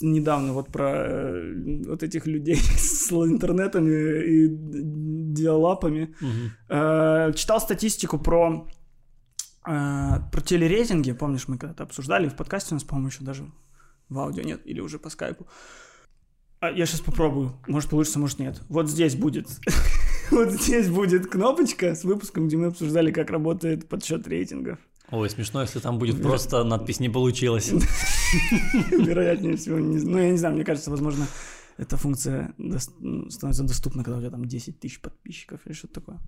[0.00, 4.48] недавно вот про э, вот этих людей с интернетами и
[5.32, 6.52] диалапами Мгм.
[6.68, 8.66] э, читал статистику про
[9.66, 9.70] э,
[10.32, 11.12] про телерейтинги.
[11.12, 13.50] Помнишь, мы когда-то обсуждали в подкасте у нас, по-моему, еще даже
[14.08, 15.46] в аудио нет, или уже по скайпу.
[16.60, 17.52] А я сейчас попробую.
[17.68, 18.60] Может получится, может нет.
[18.68, 19.48] Вот здесь будет.
[20.30, 24.78] Вот здесь будет кнопочка с выпуском, где мы обсуждали, как работает подсчет рейтингов.
[25.10, 27.72] Ой, смешно, если там будет просто надпись «не получилось».
[28.90, 29.78] Вероятнее всего.
[29.78, 31.26] не- ну, я не знаю, мне кажется, возможно,
[31.76, 35.94] эта функция дос- ну, становится доступна, когда у тебя там 10 тысяч подписчиков или что-то
[36.00, 36.18] такое.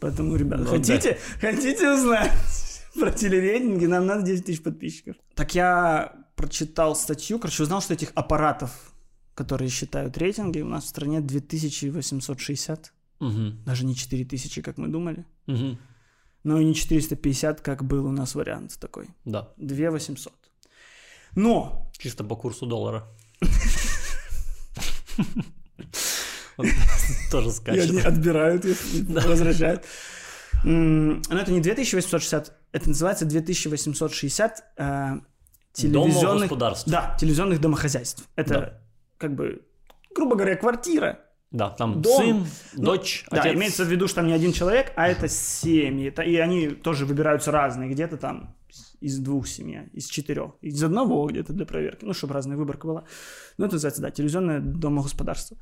[0.00, 2.32] Поэтому, ребята, Ну, хотите, хотите узнать
[2.98, 5.16] про телерейтинги, нам надо 10 тысяч подписчиков.
[5.34, 8.70] Так я прочитал статью, короче, узнал, что этих аппаратов,
[9.34, 13.62] которые считают рейтинги, у нас в стране 2860, Мгм.
[13.64, 15.78] даже не 4000, как мы думали, Мгм.
[16.44, 19.08] но и не 450, как был у нас вариант такой.
[19.24, 20.32] Да, 2800.
[21.34, 23.04] Но чисто по курсу доллара.
[27.30, 28.06] Тоже И они скачет.
[28.06, 28.64] отбирают
[29.08, 29.84] возвращают.
[30.62, 35.12] Но это не 2860, это называется 2860 э,
[35.72, 36.22] телевизионных...
[36.22, 36.88] Домогосподарств.
[36.88, 38.24] Да, телевизионных домохозяйств.
[38.36, 38.80] Это Да.
[39.18, 39.62] как бы,
[40.14, 41.18] грубо говоря, квартира.
[41.50, 42.16] Да, там Дом.
[42.16, 43.54] сын, Ну, дочь, Да, отец.
[43.54, 46.12] имеется в виду, что там не один человек, а это семьи.
[46.24, 47.90] И они тоже выбираются разные.
[47.90, 48.56] Где-то там
[49.04, 52.04] из двух семей, из четырех, из одного где-то для проверки.
[52.04, 53.04] Ну, чтобы разная выборка была.
[53.58, 55.56] Ну, это называется, да, телевизионное домогосподарство.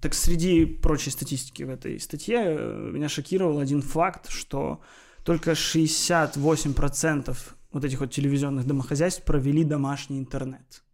[0.00, 4.82] Так среди прочей статистики в этой статье э, меня шокировал один факт, что
[5.24, 7.36] только 68%
[7.72, 10.84] вот этих вот телевизионных домохозяйств провели домашний интернет.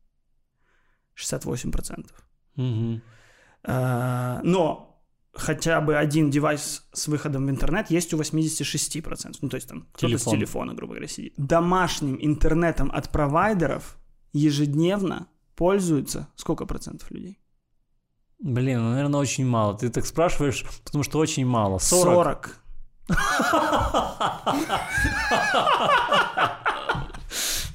[1.16, 2.06] 68%.
[2.56, 3.02] Мгм.
[3.64, 4.91] Э, Но
[5.32, 9.36] хотя бы один девайс с выходом в интернет есть у 86%.
[9.40, 10.34] Ну, то есть там кто-то с Телефон.
[10.34, 11.34] телефона, грубо говоря, сидит.
[11.36, 13.96] Домашним интернетом от провайдеров
[14.32, 17.38] ежедневно пользуются сколько процентов людей?
[18.38, 19.76] Блин, ну, наверное, очень мало.
[19.78, 21.78] Ты так спрашиваешь, потому что очень мало.
[21.78, 22.14] 40.
[22.14, 22.58] 40.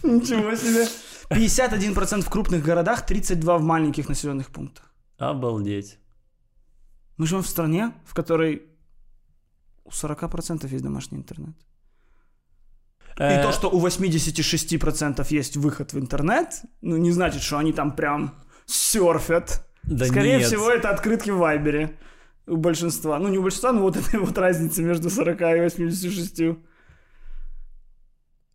[0.03, 0.87] Ничего себе.
[1.29, 4.93] 51% в крупных городах, 32% в маленьких населенных пунктах.
[5.17, 5.99] Обалдеть.
[7.17, 8.63] Мы живем в стране, в которой
[9.83, 11.55] у 40% есть домашний интернет.
[13.17, 17.73] И Э, то, что у 86% есть выход в интернет, ну, не значит, что они
[17.73, 19.65] там прям серфят.
[19.83, 20.47] да Скорее нет.
[20.47, 21.97] всего, это открытки в Вайбере.
[22.45, 23.17] у большинства.
[23.17, 26.41] Ну, не у большинства, но вот этой вот разницы между 40 и 86.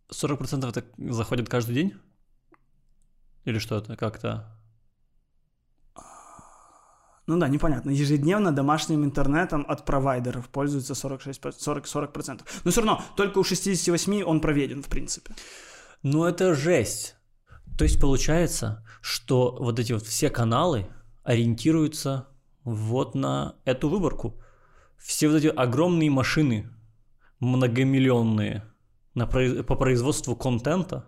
[0.09, 1.93] 40% это заходит каждый день?
[3.43, 4.57] Или что это как-то?
[7.25, 7.91] Ну да, непонятно.
[7.91, 12.41] Ежедневно домашним интернетом от провайдеров пользуются 46, 40, 40%.
[12.65, 15.33] Но все равно, только у 68 он проведен, в принципе.
[16.03, 17.15] Ну это жесть.
[17.77, 20.87] То есть получается, что вот эти вот все каналы
[21.23, 22.27] ориентируются
[22.63, 24.39] вот на эту выборку.
[24.97, 26.69] Все вот эти огромные машины,
[27.39, 28.63] многомиллионные,
[29.15, 31.05] на, по производству контента,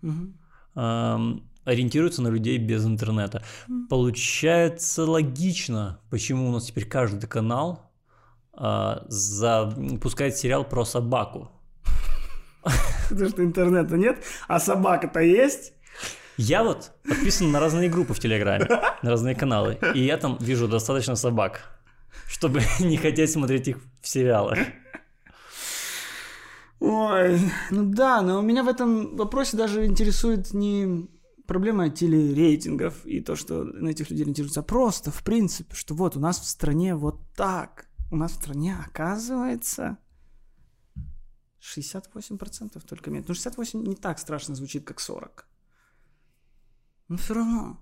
[0.00, 0.38] Мгм.
[0.74, 3.42] эм, ориентируются на людей без интернета.
[3.88, 7.92] Получается логично, почему у нас теперь каждый канал
[8.58, 11.50] э, запускает сериал про собаку.
[13.10, 15.72] Потому что интернета нет, а собака-то есть.
[16.36, 18.66] Я вот подписан на разные группы в Телеграме,
[19.02, 21.80] на разные каналы, и я там вижу достаточно собак,
[22.28, 24.58] чтобы не хотеть смотреть их в сериалах.
[26.80, 27.40] Ой,
[27.70, 31.08] ну да, но меня в этом вопросе даже интересует не
[31.48, 36.16] проблема телерейтингов и то, что на этих людей ориентируются, а просто, в принципе, что вот
[36.16, 37.88] у нас в стране вот так.
[38.10, 39.98] У нас в стране, оказывается,
[41.60, 43.28] 68% только имеет.
[43.28, 45.46] Ну, 68 не так страшно звучит, как 40.
[47.08, 47.80] Но все равно,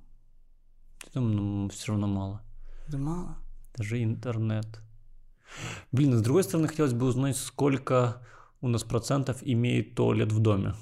[1.12, 2.43] Там все равно мало.
[2.89, 3.37] это мало.
[3.77, 4.81] Даже интернет.
[5.93, 8.23] Блин, а с другой стороны, хотелось бы узнать, сколько
[8.61, 10.75] у нас процентов имеет туалет в доме.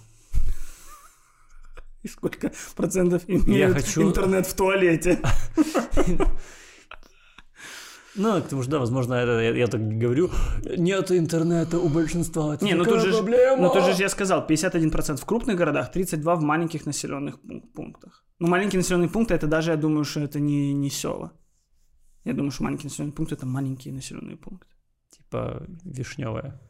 [2.05, 5.18] И сколько процентов имеют хочу- интернет в туалете?
[8.16, 10.30] Ну, потому что, да, возможно, это, я, я так говорю,
[10.76, 15.16] нет интернета у большинства, это Не, ну тут же, ну тут же я сказал, 51%
[15.16, 18.24] в крупных городах, 32% в маленьких населенных пун- пунктах.
[18.38, 21.32] Ну, маленькие населенные пункты, это даже, я думаю, что это не, не села.
[22.24, 24.72] Я думаю, что маленькие населенные пункты это маленькие населенные пункты.
[25.11, 26.61] Типа вишневая,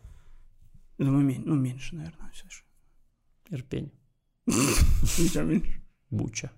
[0.99, 2.63] Думаю, ну, меньше, наверное, все же.
[3.51, 3.93] Ирпень,
[4.47, 5.81] Еще меньше.
[6.11, 6.53] Буча,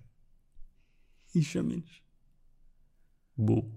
[1.33, 2.01] Еще меньше.
[3.35, 3.71] Бу.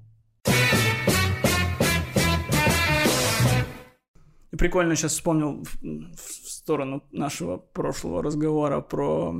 [4.51, 6.17] Прикольно сейчас вспомнил в,
[6.51, 9.35] сторону нашего прошлого разговора про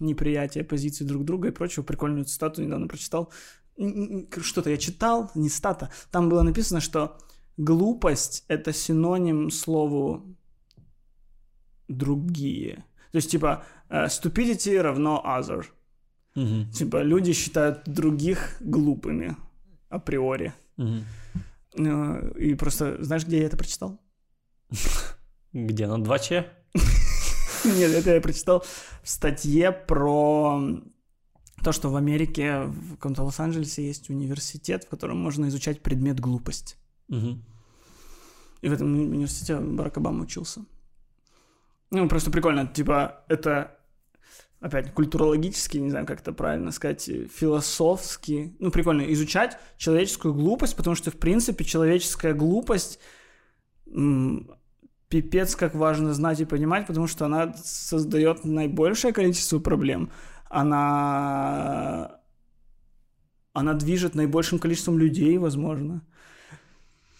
[0.00, 1.82] неприятие позиций друг друга и прочего.
[1.82, 3.32] Прикольную цитату недавно прочитал.
[3.76, 5.90] Что-то я читал, не стата.
[6.10, 7.18] Там было написано, что
[7.56, 10.36] глупость— это синоним слову
[11.88, 12.84] «другие».
[13.12, 15.64] То есть, типа, stupidity равно other.
[16.34, 19.36] Мгм, Типа, люди считают других глупыми
[19.88, 20.52] априори.
[20.78, 23.98] Э, И просто, знаешь, где я это прочитал?
[25.52, 26.44] Где, на 2Ч?
[27.64, 28.62] Нет, это я прочитал
[29.02, 30.60] в статье про
[31.64, 36.76] то, что в Америке, в каком-то Лос-Анджелесе есть университет, в котором можно изучать предмет глупость.
[37.08, 37.42] Мгм.
[38.62, 40.60] И в этом уни- университете Барак Обама учился.
[41.90, 43.76] Ну, просто прикольно, типа, это
[44.60, 50.96] опять культурологически, не знаю, как это правильно сказать, философски, ну, прикольно изучать человеческую глупость, потому
[50.96, 52.98] что, в принципе, человеческая глупость
[53.86, 54.50] м,
[55.08, 60.10] пипец как важно знать и понимать, потому что она создает наибольшее количество проблем.
[60.48, 62.20] Она
[63.52, 66.02] она движет наибольшим количеством людей, возможно.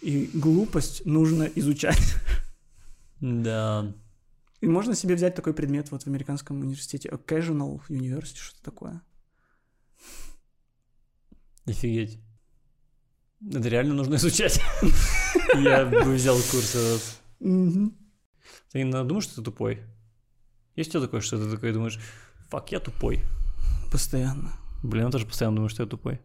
[0.02, 2.14] И глупость нужно изучать.
[3.20, 3.94] Да.
[4.66, 9.00] И можно себе взять такой предмет вот в американском университете, occasional university, что-то такое.
[11.66, 12.18] Офигеть.
[13.48, 14.60] Это реально нужно изучать.
[15.54, 17.02] Я бы взял курс этот.
[17.38, 19.84] Ты иногда думаешь, что ты тупой?
[20.74, 22.00] Есть у тебя такое, что ты такой думаешь,
[22.48, 23.22] фак, я тупой.
[23.92, 24.50] Постоянно.
[24.82, 26.20] Блин, я тоже постоянно думаю, что я тупой.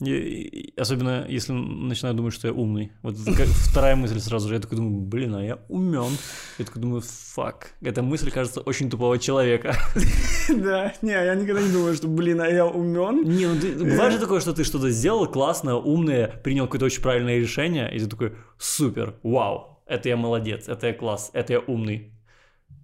[0.00, 2.92] И- особенно если начинаю думать, что я умный.
[3.02, 4.54] Вот вторая мысль сразу же.
[4.54, 6.12] Я такой думаю, блин, а я умен.
[6.58, 7.72] Я такой думаю, фак.
[7.82, 9.76] Эта мысль кажется очень тупого человека.
[10.50, 13.22] Да, не, я никогда не думаю, что, блин, а я умен.
[13.22, 17.02] Не, ну ты, бывает же такое, что ты что-то сделал классное, умное, принял какое-то очень
[17.02, 21.60] правильное решение, и ты такой, супер, вау, это я молодец, это я класс, это я
[21.60, 22.12] умный.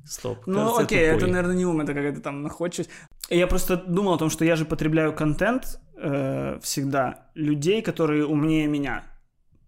[0.05, 0.47] Стоп.
[0.47, 2.91] Ну, кажется, окей, это, наверное, не ум, это какая-то там находчивость.
[3.29, 8.67] Я просто думал о том, что я же потребляю контент э, всегда людей, которые умнее
[8.67, 9.05] меня.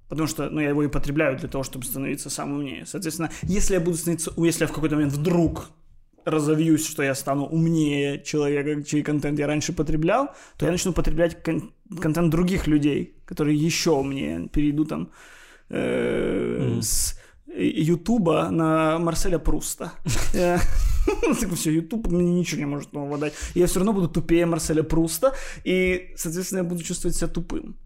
[0.08, 2.86] Потому что, ну, я его и потребляю для того, чтобы становиться сам умнее.
[2.86, 5.70] Соответственно, если я буду становиться, если я в какой-то момент вдруг
[6.24, 11.42] разовьюсь, что я стану умнее человека, чей контент я раньше потреблял, то я начну потреблять
[11.42, 14.48] кон- контент других людей, которые еще умнее.
[14.48, 15.10] Перейду там
[15.70, 16.82] э, Мгм.
[16.82, 17.17] с
[17.56, 19.92] Ютуба на Марселя Пруста.
[21.54, 23.34] Все, Ютуб мне ничего не может нового дать.
[23.54, 25.32] Я все равно буду тупее Марселя Пруста,
[25.64, 27.76] и, соответственно, я буду чувствовать себя тупым.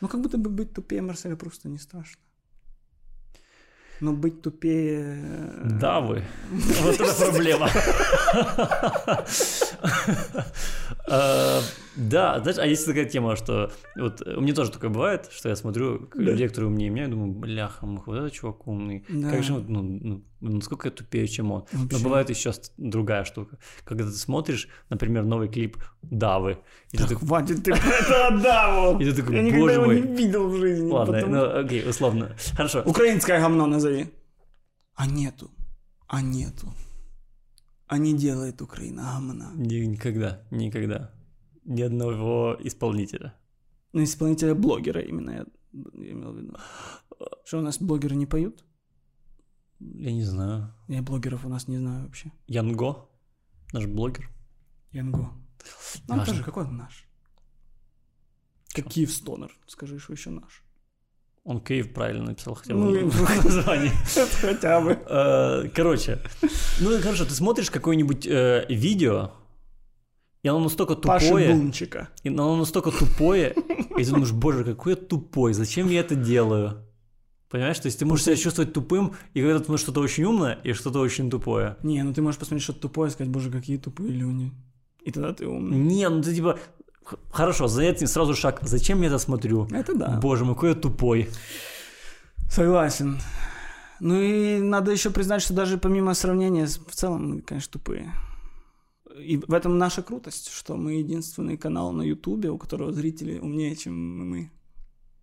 [0.00, 2.20] Ну, как будто бы быть тупее Марселя просто не страшно.
[4.00, 5.18] Но быть тупее...
[5.24, 6.22] э, Да, вы.
[6.82, 7.68] Вот это проблема.
[11.08, 11.60] Э,
[11.96, 15.56] Да, знаешь, а есть такая тема, что вот у меня тоже такое бывает, что я
[15.56, 16.20] смотрю Да.
[16.22, 19.04] людей, которые умнее меня, и думаю, бляха, муха, вот этот чувак умный.
[19.08, 19.30] Да.
[19.30, 19.82] Как же, он, ну,
[20.40, 21.64] ну, насколько я тупее, чем он.
[21.72, 23.58] Но бывает еще другая штука.
[23.84, 26.58] Когда ты смотришь, например, новый клип Давы,
[26.92, 30.00] и ты Да такой, хватит ты про это и ты такой, Я никогда его не
[30.00, 30.90] видел в жизни.
[30.90, 32.36] Ладно, ну окей, условно.
[32.56, 32.82] Хорошо.
[32.84, 34.06] Украинское говно назови.
[34.94, 35.50] А нету.
[36.08, 36.72] А нету.
[37.88, 39.20] А не делает Украина.
[39.54, 41.10] Ни- Никогда, никогда.
[41.64, 43.34] Ни одного исполнителя.
[43.92, 45.46] Ну, исполнителя блогера именно я,
[45.94, 46.56] я имел в виду.
[47.44, 48.64] Что у нас блогеры не поют?
[49.80, 50.74] Я не знаю.
[50.88, 52.32] Я блогеров у нас не знаю вообще.
[52.48, 53.08] Янго,
[53.72, 54.30] наш блогер.
[54.92, 55.32] Янго.
[56.08, 56.26] Нам Важно.
[56.26, 57.04] тоже, какой он наш?
[58.74, 59.50] Как Киев Стонер.
[59.66, 60.62] Скажи, что еще наш.
[61.46, 63.92] Он Киев правильно написал хотя бы Ну, в названии.
[64.40, 65.70] Хотя бы.
[65.74, 66.18] Короче,
[66.80, 69.30] ну хорошо, ты смотришь какое-нибудь э, видео,
[70.42, 72.08] и оно настолько Паши тупое, Бунчика.
[72.22, 73.54] и оно настолько тупое,
[73.96, 76.82] и ты думаешь, боже, какой я тупой, зачем я это делаю?
[77.48, 80.58] Понимаешь, то есть ты можешь себя чувствовать тупым, и когда ты смотришь что-то очень умное
[80.64, 81.76] и что-то очень тупое.
[81.84, 84.50] Не, ну ты можешь посмотреть что-то тупое и сказать, боже, какие тупые люди.
[85.04, 85.78] И тогда ты умный.
[85.78, 86.58] Не, ну ты типа,
[87.30, 89.66] хорошо, за этим сразу шаг, зачем я это смотрю?
[89.70, 90.18] Это да.
[90.20, 91.28] Боже мой, какой я тупой.
[92.50, 93.18] Согласен.
[94.00, 98.12] Ну и надо еще признать, что даже помимо сравнения, в целом мы, конечно, тупые.
[99.18, 103.74] И в этом наша крутость, что мы единственный канал на Ютубе, у которого зрители умнее,
[103.74, 104.50] чем мы.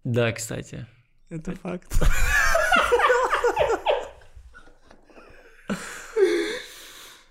[0.03, 0.87] Да, кстати.
[1.29, 2.01] Это факт.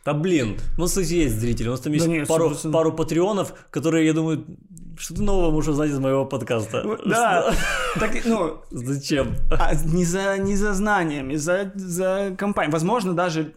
[0.05, 2.72] Да блин, у нас, кстати, есть зрители, у нас там есть Да нет, пару, 100%.
[2.72, 4.44] пару патреонов, которые, я думаю,
[4.98, 6.98] что ты нового можешь узнать из моего подкаста.
[7.07, 7.55] Да,
[7.98, 9.34] так, ну, Зачем?
[9.50, 12.72] а не за, не за знаниями, за, за компанией.
[12.72, 13.55] Возможно, даже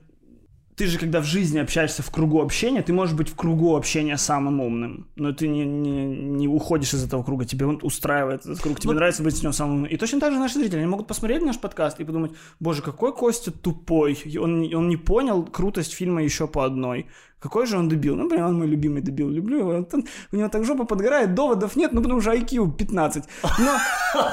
[0.75, 4.17] ты же, когда в жизни общаешься в кругу общения, ты можешь быть в кругу общения
[4.17, 8.59] самым умным, но ты не, не, не уходишь из этого круга, тебе он устраивает этот
[8.61, 9.91] круг, тебе Ну- нравится быть с ним самым умным.
[9.91, 13.13] И точно так же наши зрители, они могут посмотреть наш подкаст и подумать, боже, какой
[13.13, 17.05] Костя тупой, он, он не понял крутость фильма еще по одной.
[17.39, 18.15] Какой же он дебил?
[18.15, 19.69] Ну, например, он мой любимый дебил, люблю его.
[19.69, 19.87] Он-
[20.31, 23.23] у него так жопа подгорает, доводов нет, ну потому что IQ 15.
[23.59, 23.77] Но,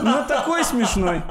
[0.03, 1.23] но такой смешной.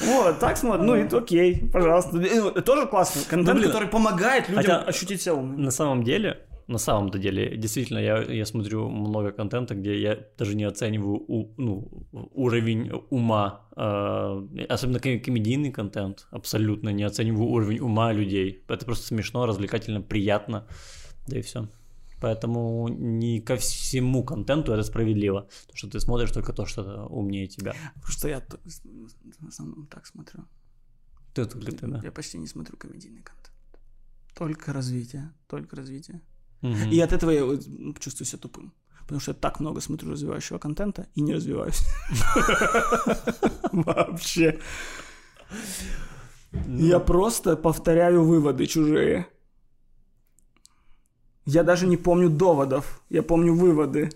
[0.00, 0.86] Вот, так смотрим.
[0.86, 2.16] Ну, и окей, пожалуйста.
[2.16, 3.22] Ну, это тоже классно.
[3.28, 5.62] Контент, который помогает людям ощутить себя умным.
[5.62, 10.56] На самом деле, на самом-то деле, действительно, я, я смотрю много контента, где я даже
[10.56, 11.88] не оцениваю у- ну,
[12.32, 18.64] уровень ума, э, особенно ком- комедийный контент, абсолютно не оцениваю уровень ума людей.
[18.68, 20.66] Это просто смешно, развлекательно, приятно,
[21.28, 21.68] да и все.
[22.20, 27.46] Поэтому не ко всему контенту это справедливо, потому что ты смотришь только то, что умнее
[27.46, 27.74] тебя.
[27.94, 30.44] Потому что я в основном так смотрю.
[31.34, 32.00] Ты только ты, да.
[32.02, 33.52] Я почти не смотрю комедийный контент.
[34.34, 36.20] Только развитие, только развитие.
[36.62, 36.90] Мгм.
[36.90, 37.42] И от этого я
[38.00, 38.72] чувствую себя тупым.
[39.02, 41.82] Потому что я так много смотрю развивающего контента и не развиваюсь.
[43.72, 44.60] Вообще.
[46.68, 49.26] Я просто повторяю выводы чужие.
[51.46, 54.10] Я даже не помню доводов, я помню выводы.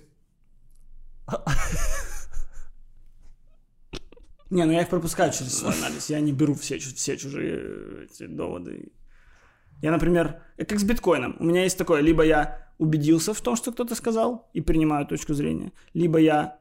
[4.50, 6.08] Не, ну я их пропускаю через свой анализ.
[6.08, 8.92] Я не беру все, все чужие э, эти доводы.
[9.82, 11.36] Я, например, э, как с биткоином.
[11.38, 15.34] У меня есть такое, либо я убедился в том, что кто-то сказал, и принимаю точку
[15.34, 16.58] зрения, либо я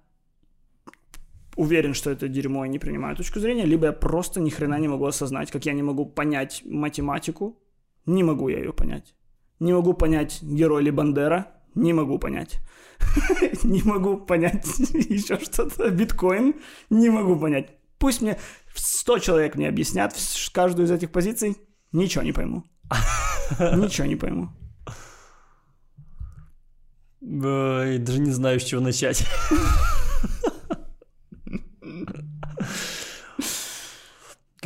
[1.55, 4.87] уверен, что это дерьмо и не принимаю точку зрения, либо я просто ни хрена не
[4.87, 7.57] могу осознать, как я не могу понять математику,
[8.05, 9.16] не могу я ее понять.
[9.59, 12.59] Не могу понять герой ли Бандера, не могу понять.
[13.63, 15.89] Не могу понять еще что-то.
[15.91, 16.55] Биткоин
[16.89, 17.69] не могу понять.
[17.99, 18.37] Пусть мне
[18.73, 20.15] 100 человек мне объяснят
[20.51, 21.57] каждую из этих позиций,
[21.91, 22.63] ничего не пойму.
[23.59, 24.49] Ничего не пойму.
[27.21, 29.25] Ой, даже не знаю, с чего начать.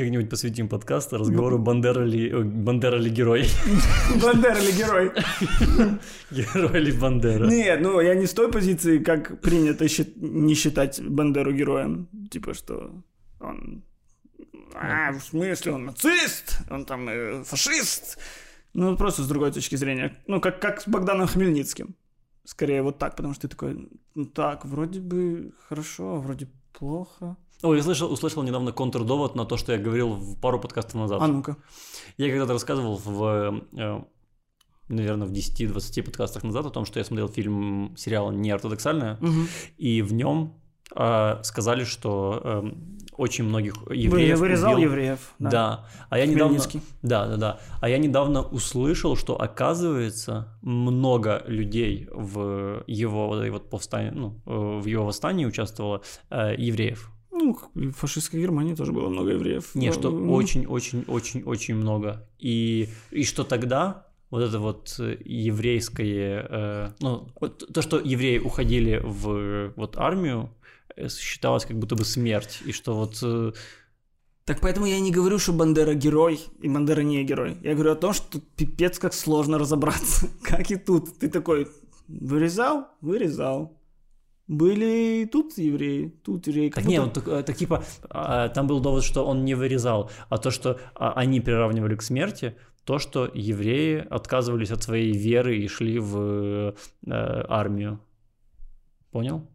[0.01, 3.45] Как-нибудь посвятим подкаст разговору Бандера ли, ой, Бандера ли герой?
[4.19, 5.11] Бандера или герой?
[6.31, 7.45] Герой ли Бандера?
[7.45, 9.85] Нет, ну я не с той позиции, как принято
[10.15, 12.09] не считать Бандеру героем.
[12.31, 13.03] Типа, что
[13.39, 13.83] он...
[14.73, 18.17] А, в смысле, он нацист, он там э, фашист.
[18.73, 20.17] Ну, просто с другой точки зрения.
[20.25, 21.95] Ну, как, как с Богданом Хмельницким.
[22.43, 27.37] Скорее вот так, потому что ты такой, ну так, вроде бы хорошо, а вроде плохо.
[27.63, 31.21] Ой, я слышал, услышал недавно контрдовод на то, что я говорил в пару подкастов назад.
[31.21, 31.57] А ну-ка.
[32.17, 34.01] Я когда-то рассказывал в, э,
[34.89, 39.47] наверное, в 10-20 подкастах назад о том, что я смотрел фильм, сериал «Неортодоксальная», Мгм.
[39.77, 40.61] и в нем
[40.93, 44.89] а, сказали, что эм, очень многих евреев Вырезал убил.
[44.89, 45.33] евреев.
[45.39, 45.85] Да.
[46.09, 46.59] А я недавно...
[47.01, 47.59] Да, да, да.
[47.79, 54.79] А я недавно услышал, что оказывается много людей в его вот вот повстании, ну, э,
[54.81, 57.09] в его восстании участвовало э, евреев.
[57.41, 59.75] Ну, в фашистской Германии тоже было много евреев.
[59.75, 62.27] Не, что Ну, очень-очень-очень-очень много.
[62.39, 68.39] И, и что тогда вот это вот э, еврейское, э, ну, вот то, что евреи
[68.39, 70.49] уходили в вот армию,
[70.95, 72.61] э, считалось как будто бы смерть.
[72.65, 73.19] И что вот...
[73.23, 73.51] э,
[74.45, 77.57] Так поэтому я не говорю, что Бандера герой и Бандера не герой.
[77.61, 80.27] Я говорю о том, что тут пипец как сложно разобраться.
[80.43, 81.19] Как и тут.
[81.19, 81.67] Ты такой,
[82.07, 82.87] вырезал?
[83.01, 83.80] Вырезал.
[84.51, 86.67] Были и тут евреи, тут евреи.
[86.69, 89.45] Как Так не, будто- вот так, э, так типа, а, там был довод, что он
[89.45, 94.83] не вырезал, а то, что а, они приравнивали к смерти, то, что евреи отказывались от
[94.83, 96.73] своей веры и шли в э,
[97.47, 97.99] армию.
[99.11, 99.47] Понял?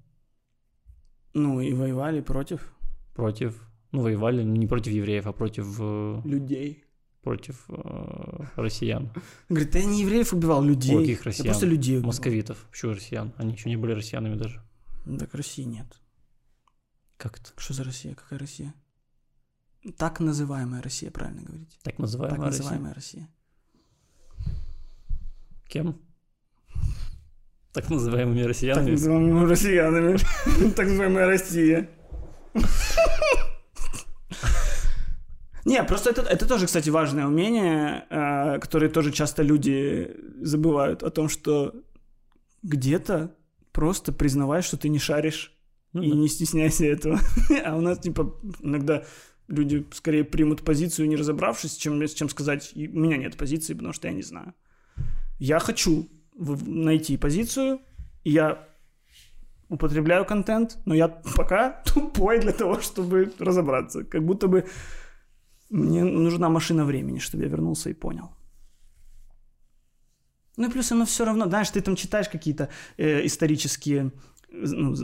[1.34, 2.72] Ну и воевали против
[3.14, 3.55] Против,
[3.92, 6.84] ну, воевали не против евреев, а против, э, людей.
[7.22, 9.11] против э, россиян,
[9.51, 10.97] Говорит, я не евреев убивал, людей.
[10.99, 11.47] Каких Я россиян?
[11.53, 12.07] просто людей убивал.
[12.07, 12.66] московитов.
[12.70, 13.32] Почему россиян?
[13.36, 14.62] Они еще не были россиянами даже.
[15.07, 15.86] Ну, Так России нет.
[17.16, 17.50] Как это?
[17.57, 18.14] Что за Россия?
[18.14, 18.74] Какая Россия?
[19.96, 21.70] Так называемая Россия, правильно говорить.
[21.82, 22.62] Так Так называемая Россия?
[22.62, 23.28] называемая Россия.
[25.68, 26.00] Кем?
[27.72, 28.90] Так называемыми Так россиянами?
[28.90, 30.18] называемыми россиянами.
[30.74, 31.88] Так называемая Россия.
[35.64, 41.11] Не, просто это, это тоже, кстати, важное умение, э, которое тоже часто люди забывают о
[41.11, 41.74] том, что
[42.62, 43.34] где-то
[43.77, 45.53] просто признавай, что ты не шаришь,
[45.93, 46.16] Ну и да.
[46.16, 47.20] не стесняйся этого.
[47.64, 49.03] А у нас, типа, иногда
[49.49, 53.93] люди скорее примут позицию, не разобравшись, чем, чем сказать, «И у меня нет позиции, потому
[53.93, 54.55] что я не знаю.
[55.39, 56.09] Я хочу
[56.66, 57.81] найти позицию,
[58.24, 58.66] и я
[59.68, 64.05] употребляю контент, но я пока тупой для того, чтобы разобраться.
[64.05, 64.64] Как будто бы
[65.70, 68.31] мне нужна машина времени, чтобы я вернулся и понял.
[70.57, 74.11] Ну и плюс оно все равно, знаешь, ты там читаешь какие-то э, исторические
[74.50, 74.94] ну,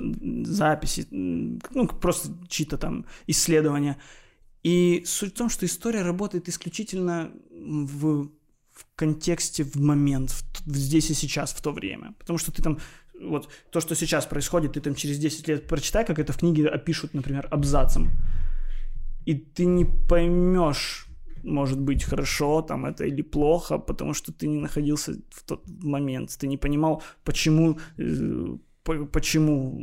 [0.45, 3.97] записи, ну, просто чьи-то там исследования.
[4.63, 8.29] И суть в том, что история работает исключительно в,
[8.73, 12.15] в контексте, в момент, в в здесь и сейчас, в то время.
[12.19, 12.79] Потому что ты там,
[13.21, 16.69] вот то, что сейчас происходит, ты там через 10 лет прочитай, как это в книге
[16.69, 18.11] опишут, например, абзацем.
[19.27, 21.07] И ты не поймешь,
[21.45, 26.37] может быть, хорошо там это или плохо, потому что ты не находился в тот момент,
[26.39, 29.81] ты не понимал, почему, э, по- почему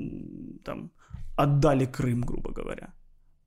[0.63, 0.91] там
[1.37, 2.93] отдали Крым, грубо говоря.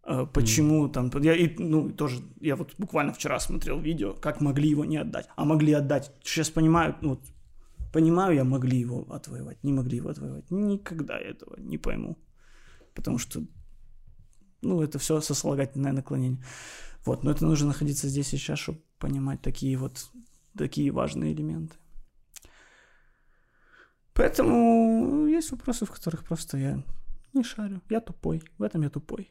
[0.04, 4.68] Э, Почему там, я, и, ну, тоже, я вот буквально вчера смотрел видео, как могли
[4.70, 6.12] его не отдать, а могли отдать.
[6.24, 7.20] Сейчас понимаю, ну, вот,
[7.92, 10.50] понимаю я, могли его отвоевать, не могли его отвоевать.
[10.50, 12.16] Никогда я этого не пойму.
[12.94, 13.42] Потому что,
[14.62, 16.42] ну, это все сослагательное наклонение.
[17.05, 20.11] Вот, но это нужно находиться здесь и сейчас, чтобы понимать такие вот,
[20.57, 21.74] такие важные элементы.
[24.14, 26.82] Поэтому есть вопросы, в которых просто я
[27.32, 27.80] не шарю.
[27.88, 28.42] Я тупой.
[28.59, 29.30] В этом я тупой.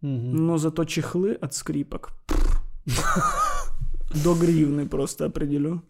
[0.00, 0.46] Мгм.
[0.46, 2.12] Но зато чехлы от скрипок.
[4.24, 5.82] До гривны просто определю.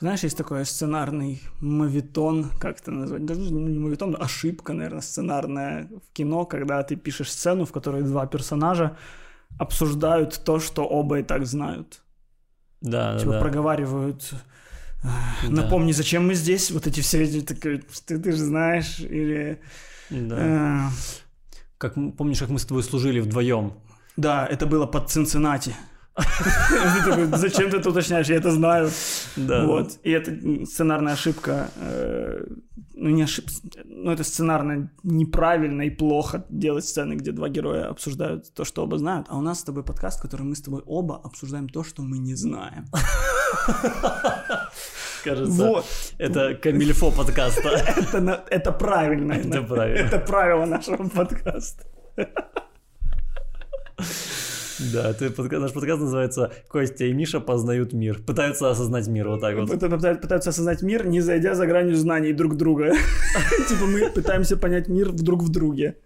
[0.00, 3.26] Знаешь, есть такой сценарный мавитон, как это назвать?
[3.26, 8.02] Даже не мавитон, а ошибка, наверное, сценарная в кино, когда ты пишешь сцену, в которой
[8.02, 8.96] два персонажа
[9.58, 12.02] обсуждают то, что оба и так знают.
[12.80, 13.40] Да, Типа да.
[13.40, 14.32] проговаривают
[15.02, 15.48] Да.
[15.50, 16.70] Напомни, зачем мы здесь?
[16.70, 19.60] Вот эти все эти, такие, ты, ты же знаешь, или...
[20.10, 20.36] Да.
[20.38, 20.90] э,
[21.78, 23.72] Как помнишь, как мы с тобой служили вдвоем?
[24.16, 25.74] да, это было под Цинциннати.
[26.16, 28.28] Ты такой, Зачем ты это уточняешь?
[28.28, 28.90] Я это знаю.
[29.36, 29.64] Да.
[29.64, 29.98] Вот.
[30.02, 30.32] И это
[30.66, 31.70] сценарная ошибка.
[31.76, 32.44] э,
[32.94, 33.52] Ну, не ошибка.
[33.84, 38.98] Ну, это сценарно неправильно и плохо делать сцены, где два героя обсуждают то, что оба
[38.98, 39.26] знают.
[39.30, 42.02] А у нас с тобой подкаст, в котором мы с тобой оба обсуждаем то, что
[42.02, 42.86] мы не знаем.
[45.24, 45.84] Кажется, Вот.
[46.18, 47.68] это камильфо подкаста.
[47.68, 49.32] Это, это правильно.
[49.34, 50.06] Это правильно.
[50.06, 51.84] Это правило нашего подкаста.
[54.92, 58.22] Да, ты наш подкаст называется «Костя и Миша познают мир».
[58.22, 59.70] Пытаются осознать мир, вот так вот.
[59.70, 62.92] Пытаются осознать мир, не зайдя за гранью знаний друг друга.
[63.68, 65.98] Типа мы пытаемся понять мир друг в друге.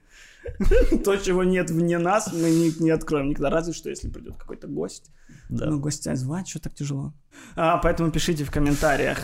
[1.04, 4.66] То, чего нет вне нас, мы не, не откроем никогда, разве что если придет какой-то
[4.66, 5.10] гость.
[5.48, 5.66] Да.
[5.66, 7.14] Ну, гостя звать, что так тяжело.
[7.56, 9.18] А, поэтому пишите в комментариях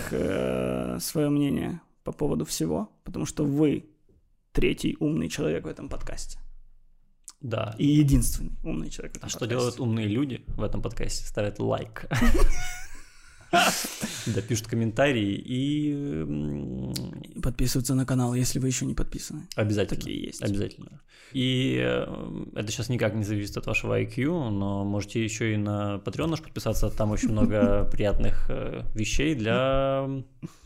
[1.03, 3.85] свое мнение по поводу всего, потому что вы
[4.53, 6.39] третий умный человек в этом подкасте.
[7.41, 7.75] Да.
[7.79, 9.49] И единственный умный человек А что подкасте.
[9.49, 11.25] делают умные люди в этом подкасте?
[11.27, 12.07] Ставят лайк.
[14.27, 16.93] Да, пишут комментарии и м,
[17.43, 19.49] Подписываться на канал, если вы еще не подписаны.
[19.57, 19.99] обязательно.
[20.01, 20.41] Такие есть.
[20.43, 21.01] Обязательно.
[21.33, 25.97] И э, это сейчас никак не зависит от вашего IQ, но можете еще и на
[26.05, 26.91] Patreon наш подписаться.
[26.91, 30.09] Там очень много приятных э, вещей для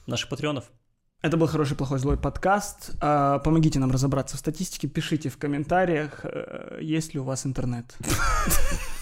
[0.07, 0.70] наших патреонов.
[1.25, 2.91] Это был «Хороший, плохой, злой» подкаст.
[3.01, 7.97] А, Помогите нам разобраться в статистике, пишите в комментариях, э, есть ли у вас интернет.